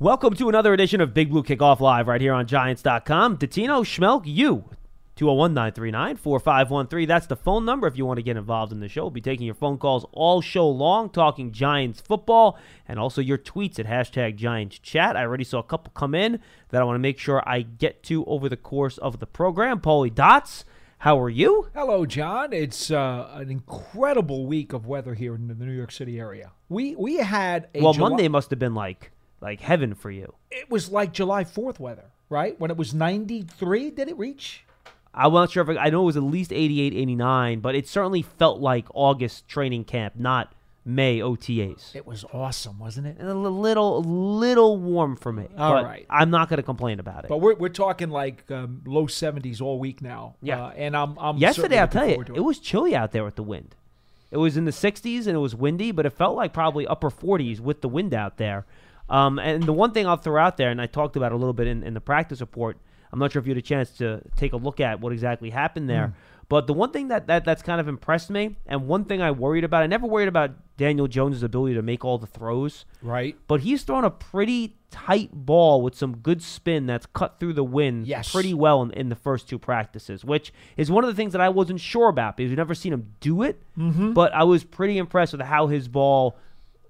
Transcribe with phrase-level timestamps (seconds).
[0.00, 3.38] Welcome to another edition of Big Blue Kickoff Live right here on Giants.com.
[3.38, 4.64] Dottino Schmeelk, you.
[5.14, 7.06] 201 939 4513.
[7.06, 9.02] That's the phone number if you want to get involved in the show.
[9.04, 13.38] We'll be taking your phone calls all show long, talking Giants football, and also your
[13.38, 15.16] tweets at hashtag Giants Chat.
[15.16, 16.40] I already saw a couple come in
[16.70, 19.78] that I want to make sure I get to over the course of the program.
[19.78, 20.64] Paulie Dots,
[20.98, 21.68] how are you?
[21.72, 22.52] Hello, John.
[22.52, 26.50] It's uh, an incredible week of weather here in the New York City area.
[26.68, 29.12] We we had a Well, July- Monday must have been like
[29.44, 30.34] like heaven for you.
[30.50, 32.58] It was like July Fourth weather, right?
[32.58, 34.64] When it was ninety three, did it reach?
[35.16, 37.86] I'm not sure if it, I know it was at least 88, 89, but it
[37.86, 40.52] certainly felt like August training camp, not
[40.84, 41.94] May OTAs.
[41.94, 43.18] It was awesome, wasn't it?
[43.20, 45.46] And a little, little warm for me.
[45.56, 46.06] All but right.
[46.10, 47.28] I'm not going to complain about it.
[47.28, 50.34] But we're, we're talking like um, low seventies all week now.
[50.42, 50.64] Yeah.
[50.64, 53.36] uh, and I'm I'm Yesterday, I'll tell you, to it was chilly out there with
[53.36, 53.76] the wind.
[54.32, 57.08] It was in the 60s and it was windy, but it felt like probably upper
[57.08, 58.66] 40s with the wind out there.
[59.08, 61.52] Um, and the one thing I'll throw out there, and I talked about a little
[61.52, 62.78] bit in, in the practice report,
[63.12, 65.50] I'm not sure if you had a chance to take a look at what exactly
[65.50, 66.08] happened there.
[66.08, 66.12] Hmm.
[66.50, 69.30] But the one thing that, that that's kind of impressed me, and one thing I
[69.30, 72.84] worried about, I never worried about Daniel Jones' ability to make all the throws.
[73.02, 73.34] right.
[73.46, 77.64] but he's thrown a pretty tight ball with some good spin that's cut through the
[77.64, 78.30] wind Yes.
[78.30, 81.40] pretty well in, in the first two practices, which is one of the things that
[81.40, 83.62] I wasn't sure about because we've never seen him do it.
[83.78, 84.12] Mm-hmm.
[84.12, 86.36] But I was pretty impressed with how his ball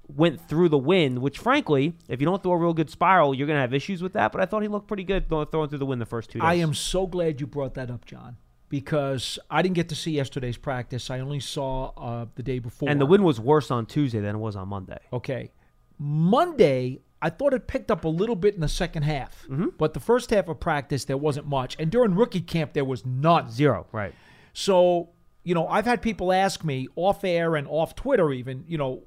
[0.09, 3.47] went through the wind, which frankly, if you don't throw a real good spiral, you're
[3.47, 4.33] going to have issues with that.
[4.33, 6.47] But I thought he looked pretty good throwing through the wind the first two days.
[6.47, 8.37] I am so glad you brought that up, John,
[8.69, 11.11] because I didn't get to see yesterday's practice.
[11.11, 12.89] I only saw uh, the day before.
[12.89, 14.99] And the wind was worse on Tuesday than it was on Monday.
[15.13, 15.51] Okay.
[15.99, 19.69] Monday, I thought it picked up a little bit in the second half, Mm-hmm.
[19.79, 21.77] but the first half of practice, there wasn't much.
[21.79, 23.51] And during rookie camp, there was none.
[23.51, 24.15] Zero, right.
[24.53, 25.09] So,
[25.45, 28.93] you know, I've had people ask me off air and off Twitter, even, you know,
[28.95, 29.01] "Uh,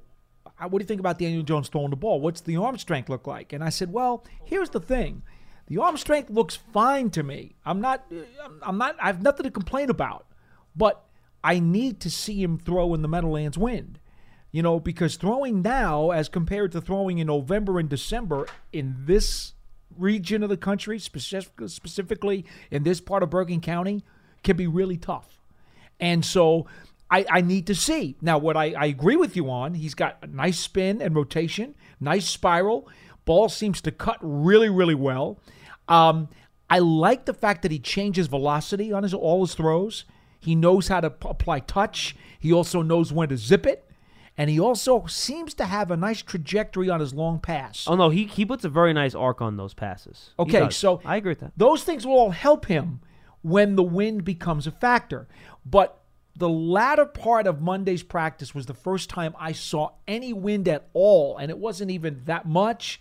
[0.60, 2.20] Uh, what do you think about Daniel Jones throwing the ball?
[2.20, 3.52] What's the arm strength look like?
[3.52, 5.22] And I said, well, here's the thing.
[5.68, 7.54] The arm strength looks fine to me.
[7.64, 8.04] I'm not,
[8.42, 10.26] I'm- I'm not, I have nothing to complain about.
[10.74, 11.04] But
[11.44, 13.98] I need to see him throw in the Meadowlands wind.
[14.50, 19.52] You know, because throwing now, as compared to throwing in November and December in this
[19.96, 24.04] region of the country, specific, specifically in this part of Bergen County,
[24.42, 25.38] can be really tough.
[26.00, 26.66] And so
[27.10, 28.16] I, I need to see.
[28.20, 31.74] Now, what I, I agree with you on, he's got a nice spin and rotation,
[32.00, 32.88] nice spiral.
[33.24, 35.40] Ball seems to cut really, really well.
[35.88, 36.28] Um,
[36.70, 40.04] I like the fact that he changes velocity on his all his throws.
[40.38, 42.14] He knows how to p- apply touch.
[42.38, 43.84] He also knows when to zip it.
[44.36, 47.86] And he also seems to have a nice trajectory on his long pass.
[47.88, 50.30] Oh, no, he, he puts a very nice arc on those passes.
[50.38, 51.52] Okay, so I agree with that.
[51.56, 53.00] Those things will all help him
[53.42, 55.26] when the wind becomes a factor.
[55.66, 56.00] But
[56.38, 60.88] the latter part of Monday's practice was the first time I saw any wind at
[60.92, 63.00] all, and it wasn't even that much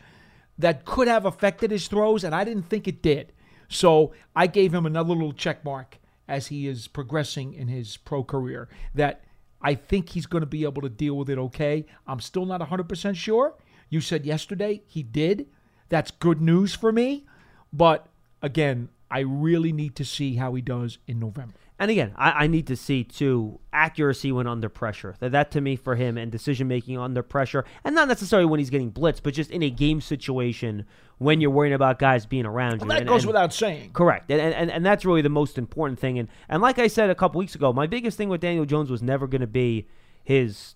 [0.57, 3.31] that could have affected his throws, and I didn't think it did.
[3.69, 8.23] So I gave him another little check mark as he is progressing in his pro
[8.23, 8.69] career.
[8.95, 9.23] That
[9.61, 11.85] I think he's going to be able to deal with it okay.
[12.07, 13.55] I'm still not 100% sure.
[13.89, 15.47] You said yesterday he did.
[15.89, 17.27] That's good news for me.
[17.71, 18.07] But
[18.41, 21.53] again, I really need to see how he does in November.
[21.79, 25.15] And again, I, I need to see too accuracy when under pressure.
[25.19, 28.59] That that to me for him and decision making under pressure, and not necessarily when
[28.59, 30.85] he's getting blitzed, but just in a game situation
[31.19, 32.79] when you're worrying about guys being around you.
[32.79, 33.91] Well, that And- goes and- without saying.
[33.93, 36.17] Correct, and, and and that's really the most important thing.
[36.17, 38.89] And and like I said a couple weeks ago, my biggest thing with Daniel Jones
[38.89, 39.87] was never going to be
[40.23, 40.75] his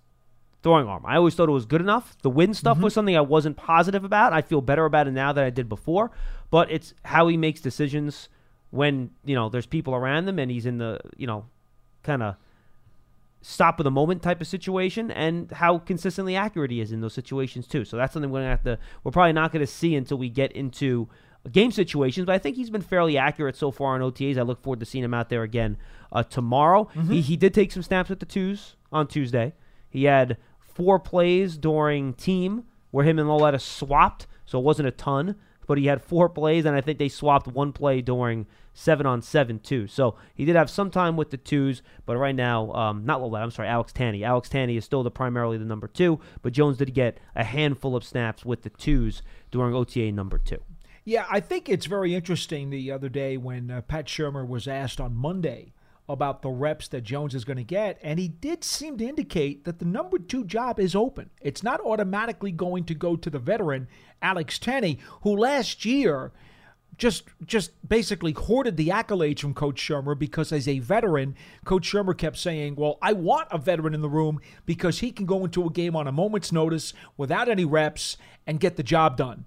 [0.64, 1.04] throwing arm.
[1.06, 2.16] I always thought it was good enough.
[2.22, 2.84] The wind stuff mm-hmm.
[2.84, 4.34] was something I wasn't positive about.
[4.34, 6.12] I feel better about it now than I did before.
[6.52, 8.30] But it's how he makes decisions
[8.72, 11.46] when you know there's people around him and he's in the you know
[12.04, 12.36] kind of
[13.42, 17.14] stop of the moment type of situation and how consistently accurate he is in those
[17.14, 17.84] situations too.
[17.86, 20.52] So that's something we're gonna have to we're probably not gonna see until we get
[20.54, 21.08] into
[21.52, 24.38] game situations, but I think he's been fairly accurate so far on OTAs.
[24.38, 25.78] I look forward to seeing him out there again
[26.12, 26.88] uh, tomorrow.
[27.10, 29.54] He, he did take some snaps with the twos on Tuesday.
[29.90, 34.92] He had four plays during team where him and Lauletta swapped, so it wasn't a
[34.92, 35.36] ton,
[35.72, 39.22] but he had four plays, and I think they swapped one play during seven on
[39.22, 39.88] seven too.
[39.88, 43.46] So he did have some time with the twos, but right now, um, not Lauletta,
[43.46, 44.22] I'm sorry, Alex Tanney.
[44.22, 47.96] Alex Tanney is still the primarily the number two, but Jones did get a handful
[47.96, 50.62] of snaps with the twos during OTA number two.
[51.06, 55.00] Yeah, I think it's very interesting the other day when uh, Pat Shermer was asked
[55.00, 55.72] on Monday
[56.12, 59.64] about the reps that Jones is going to get, and he did seem to indicate
[59.66, 61.30] that the number two job is open.
[61.42, 63.88] It's not automatically going to go to the veteran
[64.22, 66.32] Alex Tanney, who last year
[66.98, 71.36] just just basically hoarded the accolades from Coach Shurmur because as a veteran,
[71.66, 75.26] Coach Shurmur kept saying, "Well, I want a veteran in the room because he can
[75.26, 79.18] go into a game on a moment's notice without any reps and get the job
[79.18, 79.46] done."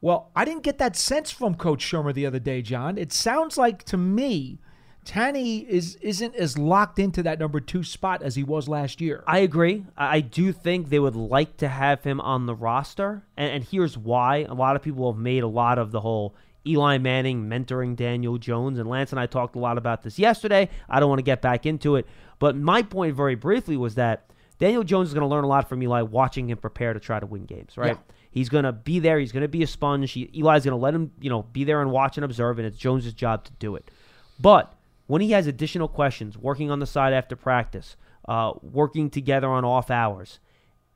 [0.00, 2.98] Well, I didn't get that sense from Coach Shurmur the other day, John.
[2.98, 4.58] It sounds like to me
[5.04, 9.24] Tanney is isn't as locked into that number two spot as he was last year.
[9.26, 9.84] I agree.
[9.96, 13.98] I do think they would like to have him on the roster, and, and here's
[13.98, 14.46] why.
[14.48, 18.38] A lot of people have made a lot of the whole Eli Manning mentoring Daniel
[18.38, 20.68] Jones, and Lance and I talked a lot about this yesterday.
[20.88, 22.06] I don't want to get back into it,
[22.38, 25.68] but my point very briefly was that Daniel Jones is going to learn a lot
[25.68, 27.96] from Eli watching him prepare to try to win games, right?
[27.96, 28.14] Yeah.
[28.30, 29.18] He's going to be there.
[29.18, 30.12] He's going to be a sponge.
[30.12, 32.66] He, Eli's going to let him, you know, be there and watch and observe, and
[32.66, 33.90] it's Jones's job to do it.
[34.38, 34.72] But
[35.12, 39.62] when he has additional questions, working on the side after practice, uh, working together on
[39.62, 40.38] off hours,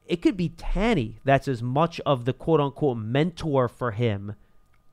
[0.06, 4.34] it could be Tanney that's as much of the quote unquote mentor for him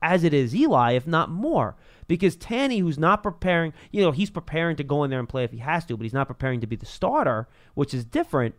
[0.02, 1.74] as it is Eli, if not more.
[2.06, 5.44] Because Tanney, who's not preparing, you know, he's preparing to go in there and play
[5.44, 8.54] if he has to, but he's not preparing to be the starter, which is different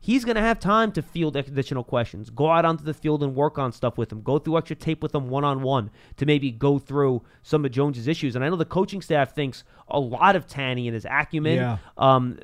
[0.00, 3.34] he's going to have time to field additional questions, go out onto the field and
[3.34, 6.26] work on stuff with him, go through extra tape with him one on one to
[6.26, 8.36] maybe go through some of Jones's issues.
[8.36, 11.56] And I know the coaching staff thinks a lot of Tanney and his acumen.
[11.56, 11.78] Yeah.
[11.96, 12.38] Um,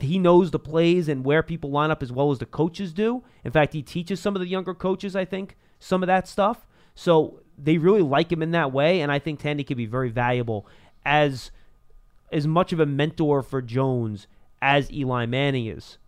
[0.00, 3.22] he knows the plays and where people line up as well as the coaches do.
[3.44, 6.66] In fact, he teaches some of the younger coaches, I think, some of that stuff.
[6.94, 10.10] So they really like him in that way, and I think Tanney could be very
[10.10, 10.66] valuable
[11.04, 11.50] as
[12.30, 14.26] as much of a mentor for Jones
[14.60, 15.98] as Eli Manning is.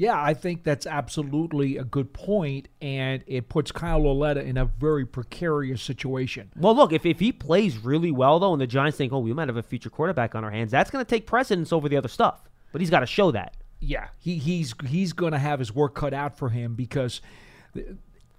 [0.00, 4.64] Yeah, I think that's absolutely a good point, and it puts Kyle Lauletta in a
[4.64, 6.50] very precarious situation.
[6.56, 9.34] Well, look, if, if he plays really well, though, and the Giants think, oh, we
[9.34, 11.98] might have a future quarterback on our hands, that's going to take precedence over the
[11.98, 12.48] other stuff.
[12.72, 13.58] But he's got to show that.
[13.78, 17.20] Yeah, he, he's he's going to have his work cut out for him because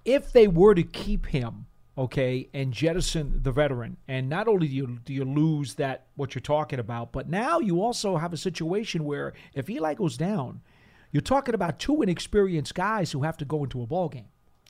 [0.04, 4.74] if they were to keep him, okay, and jettison the veteran, and not only do
[4.74, 8.38] you do you lose that what you're talking about, but now you also have a
[8.38, 10.62] situation where if Eli goes down
[11.12, 14.30] you're talking about two inexperienced guys who have to go into a ball game.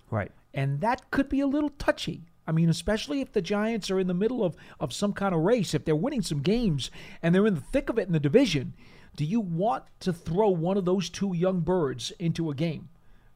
[0.09, 0.31] Right.
[0.53, 2.25] And that could be a little touchy.
[2.47, 5.41] I mean, especially if the Giants are in the middle of, of some kind of
[5.41, 6.91] race, if they're winning some games
[7.21, 8.73] and they're in the thick of it in the division,
[9.15, 12.89] do you want to throw one of those two young birds into a game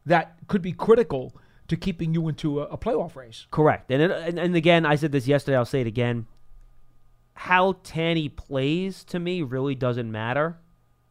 [0.05, 1.35] that could be critical
[1.67, 3.47] to keeping you into a, a playoff race?
[3.51, 3.91] Correct.
[3.91, 5.57] And, it, and and again, I said this yesterday.
[5.57, 6.27] I'll say it again.
[7.33, 10.57] How Tanney plays to me really doesn't matter.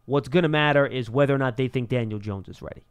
[0.06, 2.84] What's going to matter is whether or not they think Daniel Jones is ready.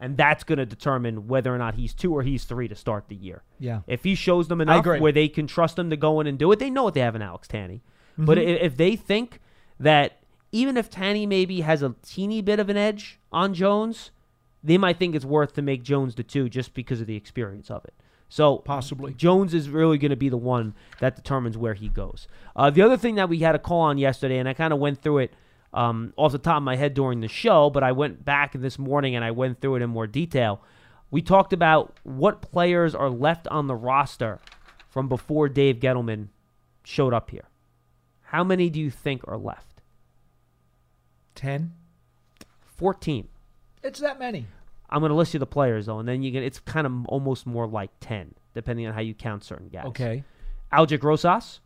[0.00, 3.04] And that's going to determine whether or not he's two or he's three to start
[3.08, 3.42] the year.
[3.60, 3.80] Yeah.
[3.86, 6.50] If he shows them enough where they can trust him to go in and do
[6.52, 7.80] it, they know what they have in Alex Tanney.
[8.12, 8.24] Mm-hmm.
[8.24, 9.40] But if they think
[9.78, 10.18] that
[10.50, 14.10] even if Tanney maybe has a teeny bit of an edge on Jones,
[14.62, 17.70] they might think it's worth to make Jones the two just because of the experience
[17.70, 17.94] of it.
[18.28, 22.26] So possibly Jones is really going to be the one that determines where he goes.
[22.56, 24.80] Uh, the other thing that we had a call on yesterday, and I kind of
[24.80, 25.34] went through it
[25.74, 28.78] um, off the top of my head during the show, but I went back this
[28.78, 30.62] morning and I went through it in more detail.
[31.10, 34.40] We talked about what players are left on the roster
[34.88, 36.28] from before Dave Gettleman
[36.84, 37.48] showed up here.
[38.22, 39.82] How many do you think are left?
[41.34, 41.72] 10?
[42.76, 43.28] 14.
[43.82, 44.46] It's that many.
[44.88, 46.42] I'm going to list you the players though, and then you can.
[46.42, 49.86] It's kind of almost more like 10, depending on how you count certain guys.
[49.86, 50.24] Okay.
[50.72, 51.60] Aldrick Rosas,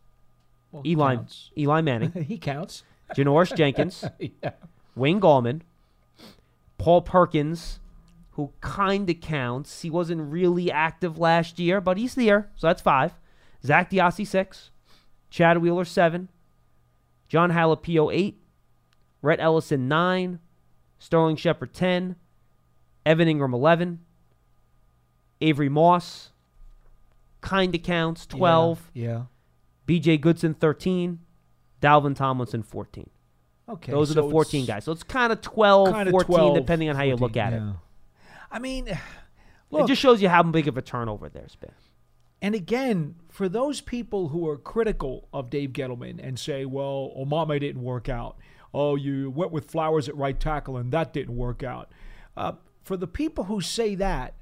[0.71, 1.51] well, Eli counts.
[1.57, 2.83] Eli Manning, he counts.
[3.15, 4.51] Janoris Jenkins, yeah.
[4.95, 5.61] Wayne Gallman,
[6.77, 7.79] Paul Perkins,
[8.31, 9.81] who kind of counts.
[9.81, 13.13] He wasn't really active last year, but he's there, so that's five.
[13.65, 14.71] Zach DeOssie, six.
[15.29, 16.29] Chad Wheeler, seven.
[17.27, 18.41] Jon Halapio, eight.
[19.21, 20.39] Rhett Ellison, nine.
[20.97, 22.15] Sterling Shepard, 10.
[23.05, 23.99] Evan Engram, 11.
[25.41, 26.31] Avery Moss,
[27.41, 28.91] kind of counts, 12.
[28.93, 29.07] Yeah.
[29.07, 29.21] yeah.
[29.87, 31.19] BJ Goodson, 13.
[31.81, 33.09] Dalvin Tomlinson, 14.
[33.69, 33.91] Okay.
[33.91, 34.83] Those are the 14 guys.
[34.83, 37.69] So it's kind of 12, kinda 14, 12, depending on how you look at yeah.
[37.69, 37.75] it.
[38.51, 38.87] I mean,
[39.71, 41.71] It just shows you how big of a turnover there's been.
[42.41, 47.59] and again, for those people who are critical of Dave Gettleman and say, well, Omameh
[47.59, 48.37] didn't work out.
[48.73, 51.91] Oh, you went with Flowers at right tackle and that didn't work out.
[52.35, 54.33] Uh, for the people who say that,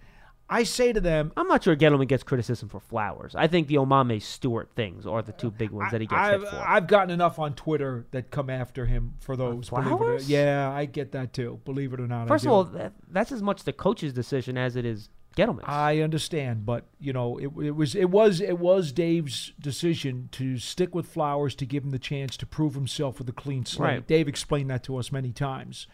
[0.50, 3.36] I say to them, I'm not sure Gettleman gets criticism for Flowers.
[3.36, 6.42] I think the Omameh Stewart things are the two big ones that he gets I've,
[6.42, 6.56] hit for.
[6.56, 9.70] I've gotten enough on Twitter that come after him for those.
[9.70, 10.30] believe it or- Flowers?
[10.30, 11.60] yeah, I get that too.
[11.66, 12.30] Believe it or not.
[12.30, 15.66] First of all, that, that's as much the coach's decision as it is Gettleman's.
[15.66, 20.58] I understand, but you know, it, it was it was it was Dave's decision to
[20.58, 23.86] stick with Flowers to give him the chance to prove himself with a clean slate.
[23.86, 24.08] Right.
[24.08, 25.88] Dave explained that to us many times.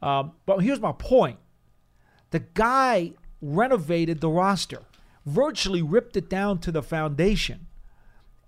[0.00, 1.38] Um, but here's my point:
[2.30, 4.82] the guy renovated the roster,
[5.24, 7.66] virtually ripped it down to the foundation,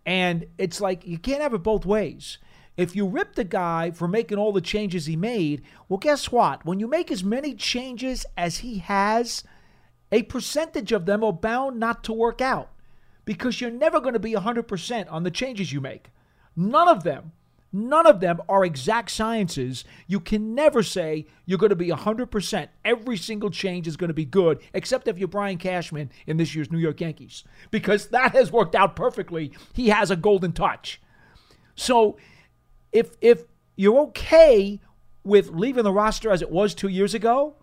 [0.07, 2.39] and it's like you can't have it both ways.
[2.77, 6.65] If you rip the guy for making all the changes he made, well, guess what?
[6.65, 9.45] When you make as many changes as he has,
[10.11, 12.71] a percentage of them are bound not to work out
[13.25, 16.11] because you're never going to be 100% on the changes you make.
[16.57, 17.33] None of them,
[17.73, 19.85] none of them are exact sciences.
[20.07, 22.69] You can never say you're going to be 100%.
[22.85, 26.55] Every single change is going to be good, except if you're Brian Cashman in this
[26.55, 29.53] year's New York Yankees, because that has worked out perfectly.
[29.73, 31.01] He has a golden touch.
[31.75, 32.17] So
[32.93, 33.45] if if
[33.77, 34.81] you're okay
[35.25, 37.55] with leaving the roster as it was two years ago,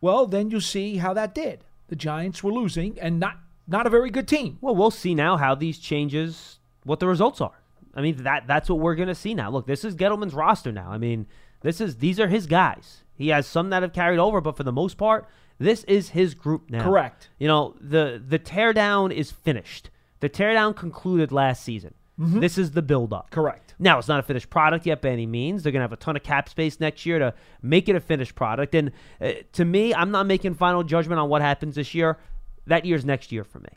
[0.00, 1.64] well, then you see how that did.
[1.88, 4.58] The Giants were losing and not not a very good team.
[4.60, 7.59] Well, we'll see now how these changes, what the results are.
[7.94, 9.50] I mean, that that's what we're going to see now.
[9.50, 10.90] Look, this is Gettleman's roster now.
[10.90, 11.26] I mean,
[11.62, 13.04] this is these are his guys.
[13.14, 15.28] He has some that have carried over, but for the most part,
[15.58, 16.84] this is his group now.
[16.84, 17.28] Correct.
[17.38, 19.90] You know, the the teardown is finished.
[20.20, 21.94] The teardown concluded last season.
[22.22, 23.30] This is the build up.
[23.30, 23.74] Correct.
[23.78, 25.62] Now, it's not a finished product yet by any means.
[25.62, 27.32] They're going to have a ton of cap space next year to
[27.62, 28.74] make it a finished product.
[28.74, 28.92] And
[29.22, 32.18] uh, to me, I'm not making final judgment on what happens this year.
[32.66, 33.70] That year's next year for me.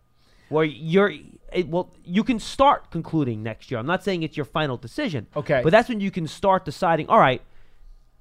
[0.50, 1.14] Where you're,
[1.54, 3.80] it, well, you can start concluding next year.
[3.80, 5.28] I'm not saying it's your final decision.
[5.36, 5.62] Okay.
[5.64, 7.42] But that's when you can start deciding, all right,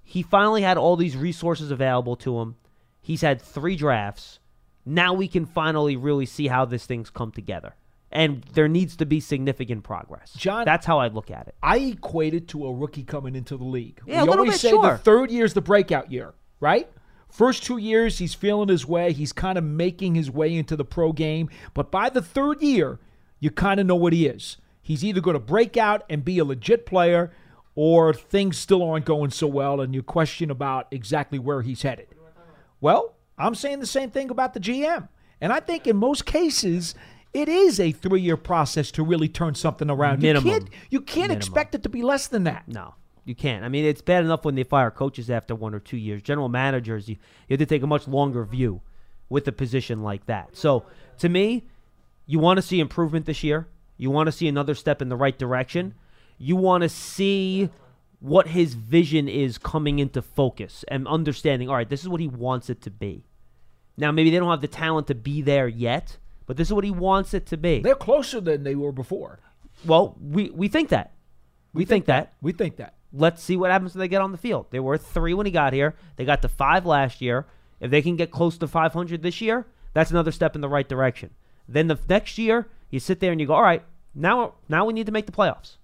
[0.02, 2.56] he finally had all these resources available to him.
[3.00, 4.38] He's had three drafts.
[4.84, 7.74] Now we can finally really see how this thing's come together.
[8.10, 10.34] And there needs to be significant progress.
[10.34, 11.54] John- That's how I look at it.
[11.62, 14.00] I equate it to a rookie coming into the league.
[14.06, 14.82] Yeah, a we little always bit, say sure.
[14.92, 16.90] the third year is the breakout year, right?
[17.30, 19.14] First two years, he's feeling his way.
[19.14, 21.48] He's kind of making his way into the pro game.
[21.72, 22.98] But by the third year,
[23.42, 24.56] you kind of know what he is.
[24.80, 27.32] He's either going to break out and be a legit player,
[27.74, 32.06] or things still aren't going so well, and you question about exactly where he's headed.
[32.80, 35.08] Well, I'm saying the same thing about the GM.
[35.40, 36.94] And I think in most cases,
[37.34, 40.22] it is a three year process to really turn something around.
[40.22, 40.46] Minimum.
[40.46, 41.36] You can't, you can't Minimum.
[41.38, 42.68] expect it to be less than that.
[42.68, 42.94] No,
[43.24, 43.64] you can't.
[43.64, 46.22] I mean, it's bad enough when they fire coaches after one or two years.
[46.22, 47.16] General managers, you,
[47.48, 48.82] you have to take a much longer view
[49.28, 50.56] with a position like that.
[50.56, 50.84] So,
[51.18, 51.64] to me,
[52.32, 53.68] you want to see improvement this year.
[53.98, 55.92] You want to see another step in the right direction.
[56.38, 57.68] You want to see
[58.20, 62.28] what his vision is coming into focus and understanding, all right, this is what he
[62.28, 63.26] wants it to be.
[63.98, 66.84] Now, maybe they don't have the talent to be there yet, but this is what
[66.84, 67.80] he wants it to be.
[67.80, 69.38] They're closer than they were before.
[69.84, 71.12] Well, we, we think that.
[71.74, 72.32] We, think, that.
[72.40, 72.94] We think that.
[73.12, 74.68] let's see what happens when they get on the field.
[74.70, 75.96] They were three when he got here.
[76.16, 77.46] They got to five last year.
[77.78, 80.88] If they can get close to 500 this year, that's another step in the right
[80.88, 81.34] direction.
[81.72, 83.82] Then the next year, you sit there and you go, all right,
[84.14, 85.76] now now we need to make the playoffs.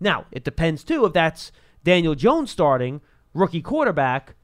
[0.00, 1.52] Now it depends too if that's
[1.84, 3.00] Daniel Jones starting,
[3.34, 4.34] rookie quarterback,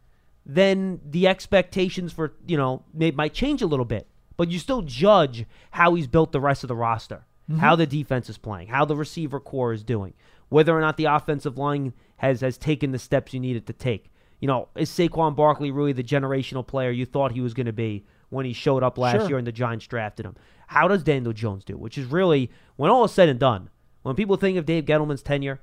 [0.45, 4.09] then the expectations for you know may, might change a little bit.
[4.37, 7.61] But you still judge how he's built the rest of the roster, mm-hmm.
[7.61, 10.15] how the defense is playing, how the receiver core is doing,
[10.49, 14.11] whether or not the offensive line has has taken the steps you needed to take.
[14.41, 17.73] You know, is Saquon Barkley really the generational player you thought he was going to
[17.73, 19.29] be when he showed up last Sure.
[19.29, 20.35] year and the Giants drafted him?
[20.69, 21.77] How does Daniel Jones do?
[21.77, 23.69] Which is really, when all is said and done,
[24.03, 25.61] when people think of Dave Gettleman's tenure,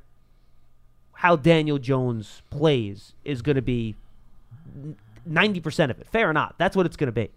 [1.13, 3.95] how Daniel Jones plays is going to be
[5.29, 6.07] 90% of it.
[6.07, 6.55] Fair or not.
[6.57, 7.31] That's what it's going to be.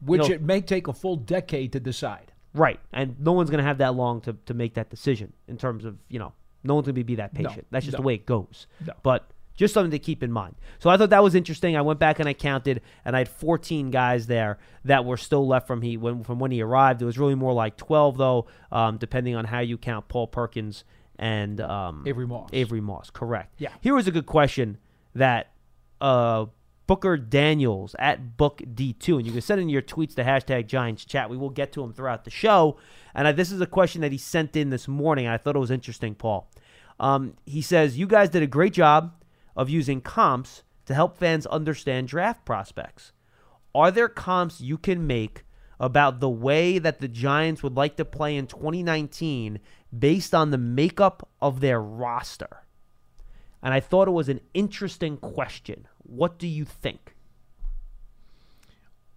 [0.00, 2.32] Which know- it may take a full decade to decide.
[2.54, 2.80] Right.
[2.92, 5.84] And no one's going to have that long to, to make that decision in terms
[5.84, 6.32] of, you know,
[6.64, 7.66] no one's going to be that No, patient.
[7.70, 8.02] That's just no.
[8.02, 8.66] the way it goes.
[8.86, 8.94] No.
[9.02, 9.28] But
[9.58, 10.54] just something to keep in mind.
[10.78, 11.76] So I thought that was interesting.
[11.76, 15.46] I went back and I counted, and I had 14 guys there that were still
[15.46, 17.02] left from he when from when he arrived.
[17.02, 20.84] It was really more like 12 though, um, depending on how you count Paul Perkins
[21.18, 22.48] and um, Avery Moss.
[22.52, 23.54] Avery Moss, correct.
[23.58, 23.70] Yeah.
[23.80, 24.78] Here was a good question
[25.16, 25.50] that
[26.00, 26.46] uh,
[26.86, 31.04] Booker Daniels at Book D2, and you can send in your tweets to hashtag Giants
[31.04, 31.28] Chat.
[31.28, 32.76] We will get to them throughout the show.
[33.12, 35.26] And uh, this is a question that he sent in this morning.
[35.26, 36.48] and I thought it was interesting, Paul.
[37.00, 39.12] Um, he says, You guys did a great job
[39.58, 43.12] of using comps to help fans understand draft prospects.
[43.74, 45.44] Are there comps you can make
[45.80, 49.58] about the way that the Giants would like to play in 2019
[49.96, 52.64] based on the makeup of their roster?
[53.60, 55.88] And I thought it was an interesting question.
[55.98, 57.16] What do you think?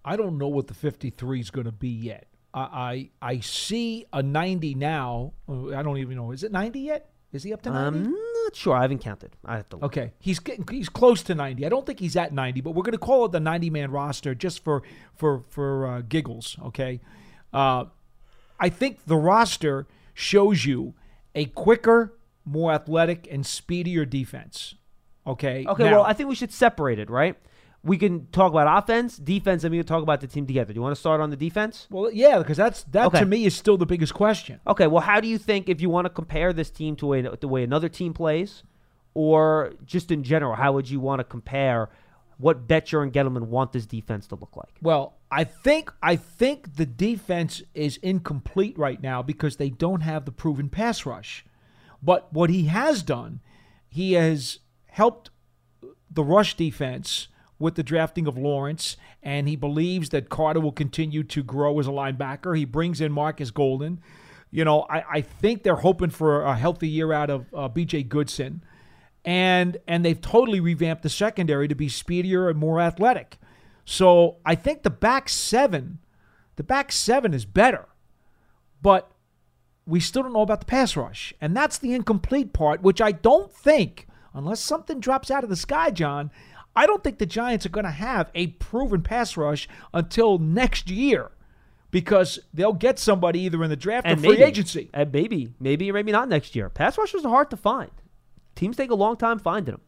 [0.03, 2.25] I don't know what the 53 is going to be yet.
[2.51, 5.33] I, I I see a 90 now.
[5.47, 6.31] Uh, I don't even know.
[6.31, 7.10] Is it 90 yet?
[7.33, 7.99] Is he up to 90?
[7.99, 8.75] I'm not sure.
[8.75, 9.35] I haven't counted.
[9.45, 9.85] I have to look.
[9.85, 11.65] Okay, he's getting he's close to 90.
[11.65, 13.91] I don't think he's at 90, but we're going to call it the 90 man
[13.91, 14.83] roster just for
[15.15, 16.57] for for uh, giggles.
[16.65, 16.99] Okay,
[17.53, 17.85] uh,
[18.59, 20.93] I think the roster shows you
[21.33, 22.13] a quicker,
[22.45, 24.75] more athletic, and speedier defense.
[25.25, 25.65] Okay.
[25.65, 27.37] Okay, Now- well, I think we should separate it, right?
[27.83, 30.71] We can talk about offense, defense, and we can talk about the team together.
[30.71, 31.87] Do you want to start on the defense?
[31.89, 33.19] well, yeah, because that's that Okay.
[33.19, 34.59] to me is still the biggest question.
[34.67, 37.35] Okay, well, how do you think if you want to compare this team to a,
[37.37, 38.63] the way another team plays,
[39.13, 41.89] or just in general, how would you want to compare
[42.41, 44.73] what Bettcher and Gettleman want this defense to look like.
[44.81, 50.25] Well, I think I think the defense is incomplete right now because they don't have
[50.25, 51.45] the proven pass rush.
[52.01, 53.41] But what he has done,
[53.87, 54.57] he has
[54.87, 55.29] helped
[56.09, 57.27] the rush defense
[57.61, 61.87] with the drafting of Lawrence, and he believes that Carter will continue to grow as
[61.87, 62.57] a linebacker.
[62.57, 64.01] He brings in Marcus Golden.
[64.49, 68.03] You know, I, I think they're hoping for a healthy year out of uh, B.J.
[68.03, 68.63] Goodson,
[69.23, 73.37] and and they've totally revamped the secondary to be speedier and more athletic.
[73.85, 75.99] So I think the back seven,
[76.57, 77.87] the back seven is better,
[78.81, 79.11] but
[79.85, 83.11] we still don't know about the pass rush, and that's the incomplete part, which I
[83.11, 86.31] don't think, unless something drops out of the sky, John.
[86.75, 90.89] I don't think the Giants are going to have a proven pass rush until next
[90.89, 91.31] year
[91.91, 94.89] because they'll get somebody either in the draft And or free agency.
[94.93, 96.69] And maybe, maybe, maybe not next year.
[96.69, 97.91] Pass rushers are hard to find.
[98.55, 99.81] Teams take a long time finding them.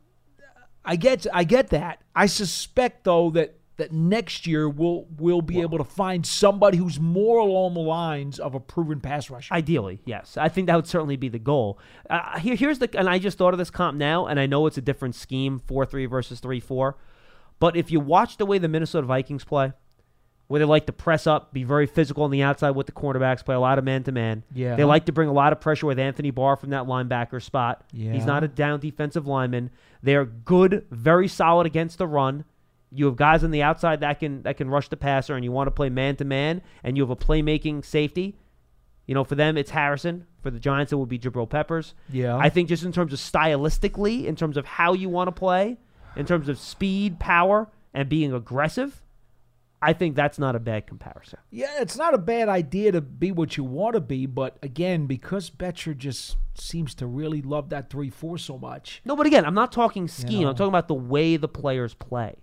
[0.86, 2.02] I get I get that.
[2.14, 7.00] I suspect though that that next year we'll we'll be able to find somebody who's
[7.00, 9.54] more along the lines of a proven pass rusher.
[9.54, 10.38] Ideally, yes.
[10.38, 11.80] I think that would certainly be the goal.
[12.10, 14.68] Uh, here, here's the, and I just thought of this comp now, and I know
[14.68, 16.98] it's a different scheme, four three versus three four,
[17.60, 19.74] but if you watch the way the Minnesota Vikings play,
[20.48, 23.44] where they like to press up, be very physical on the outside with the cornerbacks,
[23.44, 24.44] play a lot of man to man.
[24.54, 24.76] Yeah.
[24.76, 27.86] They like to bring a lot of pressure with Anthony Barr from that linebacker spot.
[27.92, 28.12] Yeah.
[28.12, 29.72] He's not a down defensive lineman.
[30.04, 32.44] They're good, very solid against the run.
[32.94, 35.52] You have guys on the outside that can that can rush the passer, and you
[35.52, 38.38] want to play man to man, and you have a playmaking safety.
[39.06, 40.28] You know, for them it's Harrison.
[40.42, 41.94] For the Giants, it would be Jabril Peppers.
[42.10, 42.38] Yeah.
[42.38, 45.78] I think just in terms of stylistically, in terms of how you want to play,
[46.16, 49.02] in terms of speed, power, and being aggressive,
[49.82, 51.40] I think that's not a bad comparison.
[51.50, 55.08] Yeah, it's not a bad idea to be what you want to be, but again,
[55.08, 59.02] because Bettcher just seems to really love that three four so much.
[59.04, 60.44] No, but again, I'm not talking scheme.
[60.44, 60.50] know.
[60.50, 62.36] I'm talking about the way the players play.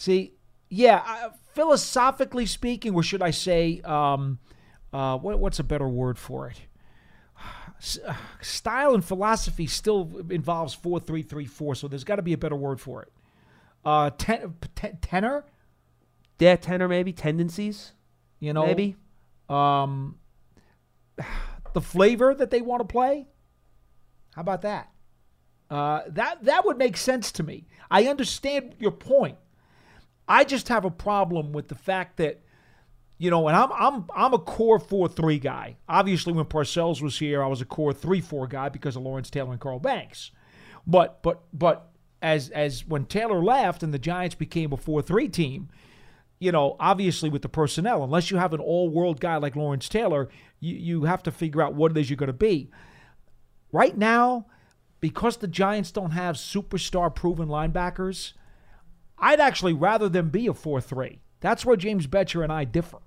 [0.00, 0.32] See,
[0.70, 4.38] yeah, I, philosophically speaking, or should I say, um,
[4.94, 6.56] uh, what, what's a better word for it?
[8.06, 12.32] Uh, Style and philosophy still involves four three three four, so there's got to be
[12.32, 13.12] a better word for it.
[13.84, 15.44] Uh, ten, ten, tenor,
[16.38, 17.92] Yeah, tenor maybe tendencies,
[18.38, 18.96] you know, maybe.
[19.50, 20.16] um,
[21.74, 23.26] the flavor that they want to play.
[24.34, 24.88] How about that?
[25.68, 27.66] Uh, that that would make sense to me.
[27.90, 29.36] I understand your point.
[30.30, 32.40] I just have a problem with the fact that,
[33.18, 35.76] you know, and I'm I'm I'm a core four three guy.
[35.88, 39.28] Obviously, when Parcells was here, I was a core three four guy because of Lawrence
[39.28, 40.30] Taylor and Carl Banks.
[40.86, 41.90] But but but
[42.22, 45.68] as as when Taylor left and the Giants became a four three team,
[46.38, 49.88] you know, obviously with the personnel, unless you have an all world guy like Lawrence
[49.88, 50.28] Taylor,
[50.60, 52.70] you, you have to figure out what it is you're going to be.
[53.72, 54.46] Right now,
[55.00, 58.34] because the Giants don't have superstar proven linebackers,
[59.20, 61.20] I'd actually rather them be a 4 3.
[61.40, 62.98] That's where James Bettcher and I differ.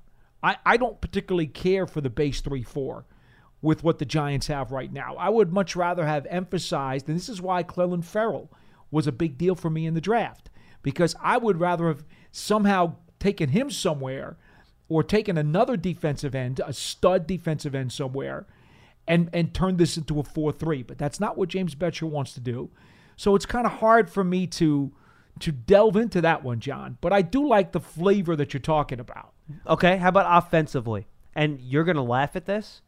[0.42, 3.06] I, I don't particularly care for the base 3 4
[3.62, 5.16] with what the Giants have right now.
[5.16, 8.52] I would much rather have emphasized, and this is why Clelin Ferrell
[8.92, 10.50] was a big deal for me in the draft,
[10.82, 14.38] because I would rather have somehow taken him somewhere
[14.90, 18.46] or taken another defensive end, a stud defensive end somewhere,
[19.08, 20.84] and, and turned this into a 4 3.
[20.84, 22.70] But that's not what James Bettcher wants to do.
[23.16, 24.92] So it's kind of hard for me to
[25.40, 26.98] to delve into that one, John.
[27.02, 29.34] But I do like the flavor that you're talking about.
[29.68, 31.08] Okay, how about offensively?
[31.36, 32.82] And you're gonna laugh at this.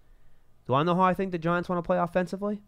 [0.67, 2.61] Do I know how I think the Giants want to play offensively?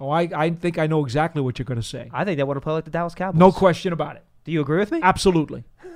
[0.00, 2.08] Oh, I, I think I know exactly what you're going to say.
[2.12, 3.38] I think they want to play like the Dallas Cowboys.
[3.38, 4.24] No question about it.
[4.44, 5.00] Do you agree with me?
[5.02, 5.64] Absolutely.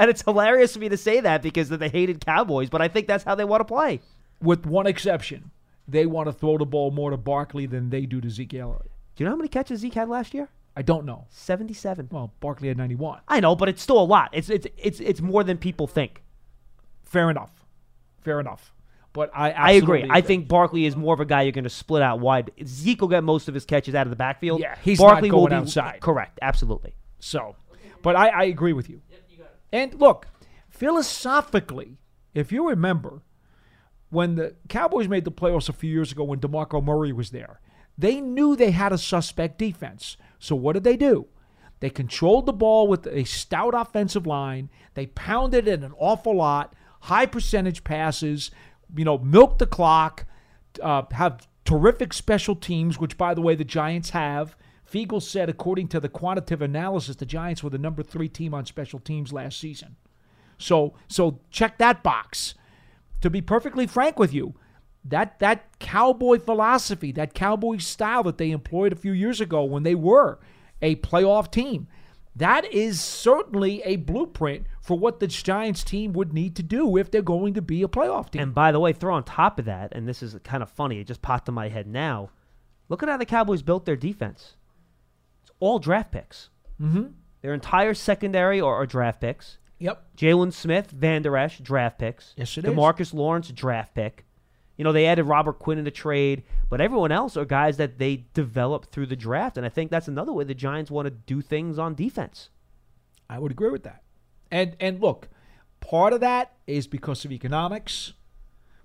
[0.00, 3.08] And it's hilarious for me to say that because they hated Cowboys, but I think
[3.08, 4.00] that's how they want to play.
[4.40, 5.50] With one exception.
[5.88, 8.92] They want to throw the ball more to Barkley than they do to Zeke Elliott.
[9.16, 10.50] Do you know how many catches Zeke had last year?
[10.78, 11.26] I don't know.
[11.30, 12.08] 77.
[12.12, 13.22] Well, Barkley had 91.
[13.26, 14.30] I know, but it's still a lot.
[14.32, 16.22] It's it's it's it's more than people think.
[17.02, 17.50] Fair enough.
[18.20, 18.72] Fair enough.
[19.12, 20.02] But I I agree.
[20.02, 22.52] absolutely I think Barkley is more of a guy you're going to split out wide.
[22.64, 24.60] Zeke will get most of his catches out of the backfield.
[24.60, 25.98] Yeah, he's not Barkley will be outside.
[26.00, 26.38] Correct.
[26.40, 26.94] Absolutely.
[27.18, 27.56] So,
[28.02, 29.02] but I, I agree with you.
[29.72, 30.28] And look,
[30.70, 31.98] philosophically,
[32.34, 33.22] if you remember,
[34.10, 37.58] when the Cowboys made the playoffs a few years ago when DeMarco Murray was there,
[37.98, 40.16] they knew they had a suspect defense.
[40.38, 41.26] So what did they do?
[41.80, 44.70] They controlled the ball with a stout offensive line.
[44.94, 48.50] They pounded it an awful lot, high percentage passes,
[48.96, 50.26] you know, milk the clock,
[50.82, 54.56] uh, have terrific special teams, which, by the way, the Giants have.
[54.90, 58.64] Fiegel said, according to the quantitative analysis, the Giants were the number three team on
[58.64, 59.96] special teams last season.
[60.56, 62.54] So, so check that box.
[63.20, 64.54] To be perfectly frank with you,
[65.08, 69.82] that that cowboy philosophy, that cowboy style that they employed a few years ago when
[69.82, 70.38] they were
[70.80, 71.88] a playoff team,
[72.36, 77.10] that is certainly a blueprint for what the Giants team would need to do if
[77.10, 78.42] they're going to be a playoff team.
[78.42, 81.00] And by the way, throw on top of that, and this is kind of funny,
[81.00, 82.30] it just popped in my head now.
[82.88, 84.54] Look at how the Cowboys built their defense.
[85.42, 86.48] It's all draft picks.
[86.80, 87.08] mm-hmm.
[87.40, 89.58] Their entire secondary are, are draft picks.
[89.78, 90.16] Yep.
[90.16, 92.34] Jaylon Smith, Vander Esch, draft picks.
[92.36, 92.70] Yes, it is.
[92.72, 94.24] Demarcus Lawrence, draft pick.
[94.78, 97.98] You know, they added Robert Quinn in the trade, but everyone else are guys that
[97.98, 99.56] they developed through the draft.
[99.56, 102.48] And I think that's another way the Giants want to do things on defense.
[103.28, 104.02] I would agree with that.
[104.50, 105.28] And and look,
[105.80, 108.14] part of that is because of economics.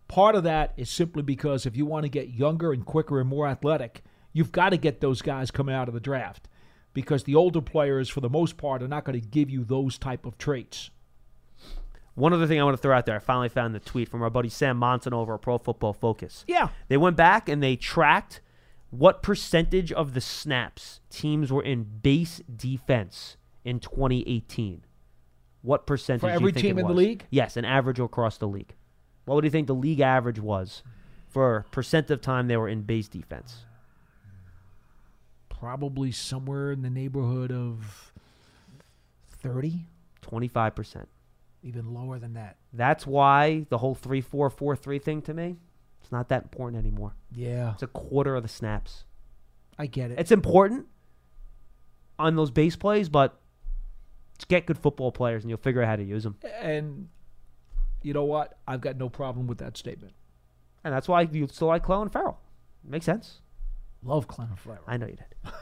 [0.08, 3.30] Part of that is simply because if you want to get younger and quicker and
[3.30, 4.04] more athletic,
[4.34, 6.50] you've got to get those guys coming out of the draft.
[6.94, 9.98] Because the older players, for the most part, are not going to give you those
[9.98, 10.92] type of traits.
[12.16, 14.22] One other thing I want to throw out there, I finally found the tweet from
[14.22, 16.46] our buddy Sam Monson over at Pro Football Focus.
[16.48, 16.70] Yeah.
[16.88, 18.40] They went back and they tracked
[18.92, 24.84] what percentage of the snaps teams were in base defense in 2018.
[25.64, 27.26] What percentage For do you every team in the league?
[27.32, 28.76] Yes, an average across the league.
[29.26, 30.84] What would you think the league average was
[31.30, 33.64] for percent of time they were in base defense?
[35.50, 38.14] Probably somewhere in the neighborhood of
[39.42, 39.86] 30,
[40.22, 41.06] 25%.
[41.64, 42.58] Even lower than that.
[42.74, 45.58] That's why the whole 3 4 4 3 thing to me,
[46.02, 47.16] it's not that important anymore.
[47.32, 47.72] Yeah.
[47.74, 49.06] It's a quarter of the snaps.
[49.80, 50.20] I get it.
[50.20, 50.88] It's important
[52.20, 53.40] on those base plays, but
[54.38, 56.38] just get good football players and you'll figure out how to use them.
[56.60, 57.08] and
[58.02, 58.58] you know what?
[58.68, 60.14] I've got no problem with that statement.
[60.84, 62.40] And that's why you still like Clelin Ferrell.
[62.84, 63.40] Makes sense.
[64.04, 64.84] Love Clelin Ferrell.
[64.86, 65.26] I know you did.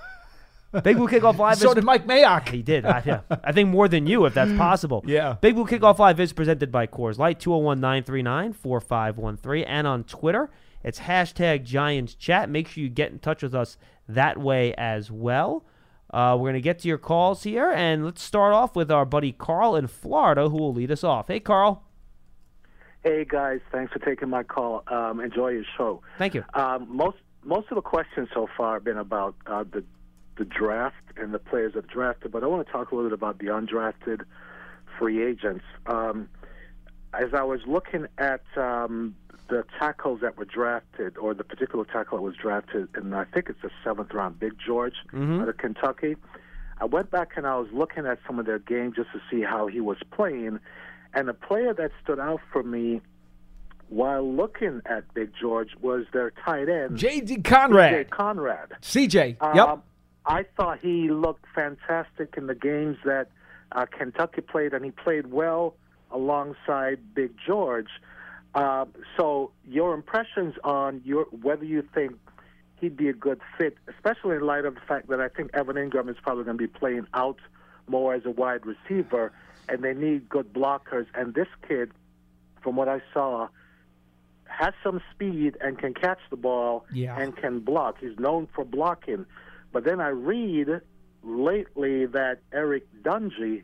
[0.83, 2.47] Big Blue Kickoff Live So is did Mike Mayock.
[2.49, 2.85] He did.
[2.85, 3.21] I, yeah.
[3.43, 5.03] I think more than you, if that's possible.
[5.05, 5.35] Yeah.
[5.41, 9.63] Big Blue Kickoff Live is presented by Coors Light, 201 939 4513.
[9.65, 10.49] And on Twitter,
[10.83, 12.49] it's hashtag Giants Chat.
[12.49, 15.65] Make sure you get in touch with us that way as well.
[16.13, 17.71] Uh, we're going to get to your calls here.
[17.71, 21.27] And let's start off with our buddy Carl in Florida, who will lead us off.
[21.27, 21.83] Hey, Carl.
[23.03, 24.83] Hey guys, thanks for taking my call.
[24.85, 26.03] Um, enjoy your show.
[26.19, 26.43] Thank you.
[26.53, 29.83] Um, most most of the questions so far have been about uh, the
[30.37, 33.13] the draft and the players that drafted, but I want to talk a little bit
[33.17, 34.21] about the undrafted
[34.97, 35.65] free agents.
[35.85, 36.29] Um,
[37.13, 39.15] as I was looking at um,
[39.49, 43.49] the tackles that were drafted, or the particular tackle that was drafted, and I think
[43.49, 45.41] it's the seventh round, Big George Mhm.
[45.41, 46.15] out of Kentucky.
[46.79, 49.41] I went back and I was looking at some of their games just to see
[49.41, 50.59] how he was playing,
[51.13, 53.01] and a player that stood out for me
[53.89, 57.41] while looking at Big George was their tight end, J.D.
[57.41, 58.09] Conrad.
[58.09, 58.69] Conrad.
[58.81, 59.35] CJ.
[59.41, 59.79] Um, yep.
[60.25, 63.29] I thought he looked fantastic in the games that
[63.71, 65.75] uh, Kentucky played, and he played well
[66.11, 67.89] alongside Big George.
[68.53, 68.85] Uh,
[69.17, 72.17] so, your impressions on your whether you think
[72.79, 75.75] he'd be a good fit, especially in light of the fact that I think Evan
[75.77, 77.37] Engram is probably going to be playing out
[77.87, 79.31] more as a wide receiver,
[79.69, 81.05] and they need good blockers.
[81.15, 81.91] And this kid,
[82.61, 83.47] from what I saw,
[84.45, 87.17] has some speed and can catch the ball Yeah.
[87.17, 87.97] and can block.
[88.01, 89.25] He's known for blocking.
[89.71, 90.81] But then I read
[91.23, 93.63] lately that Eric Dungey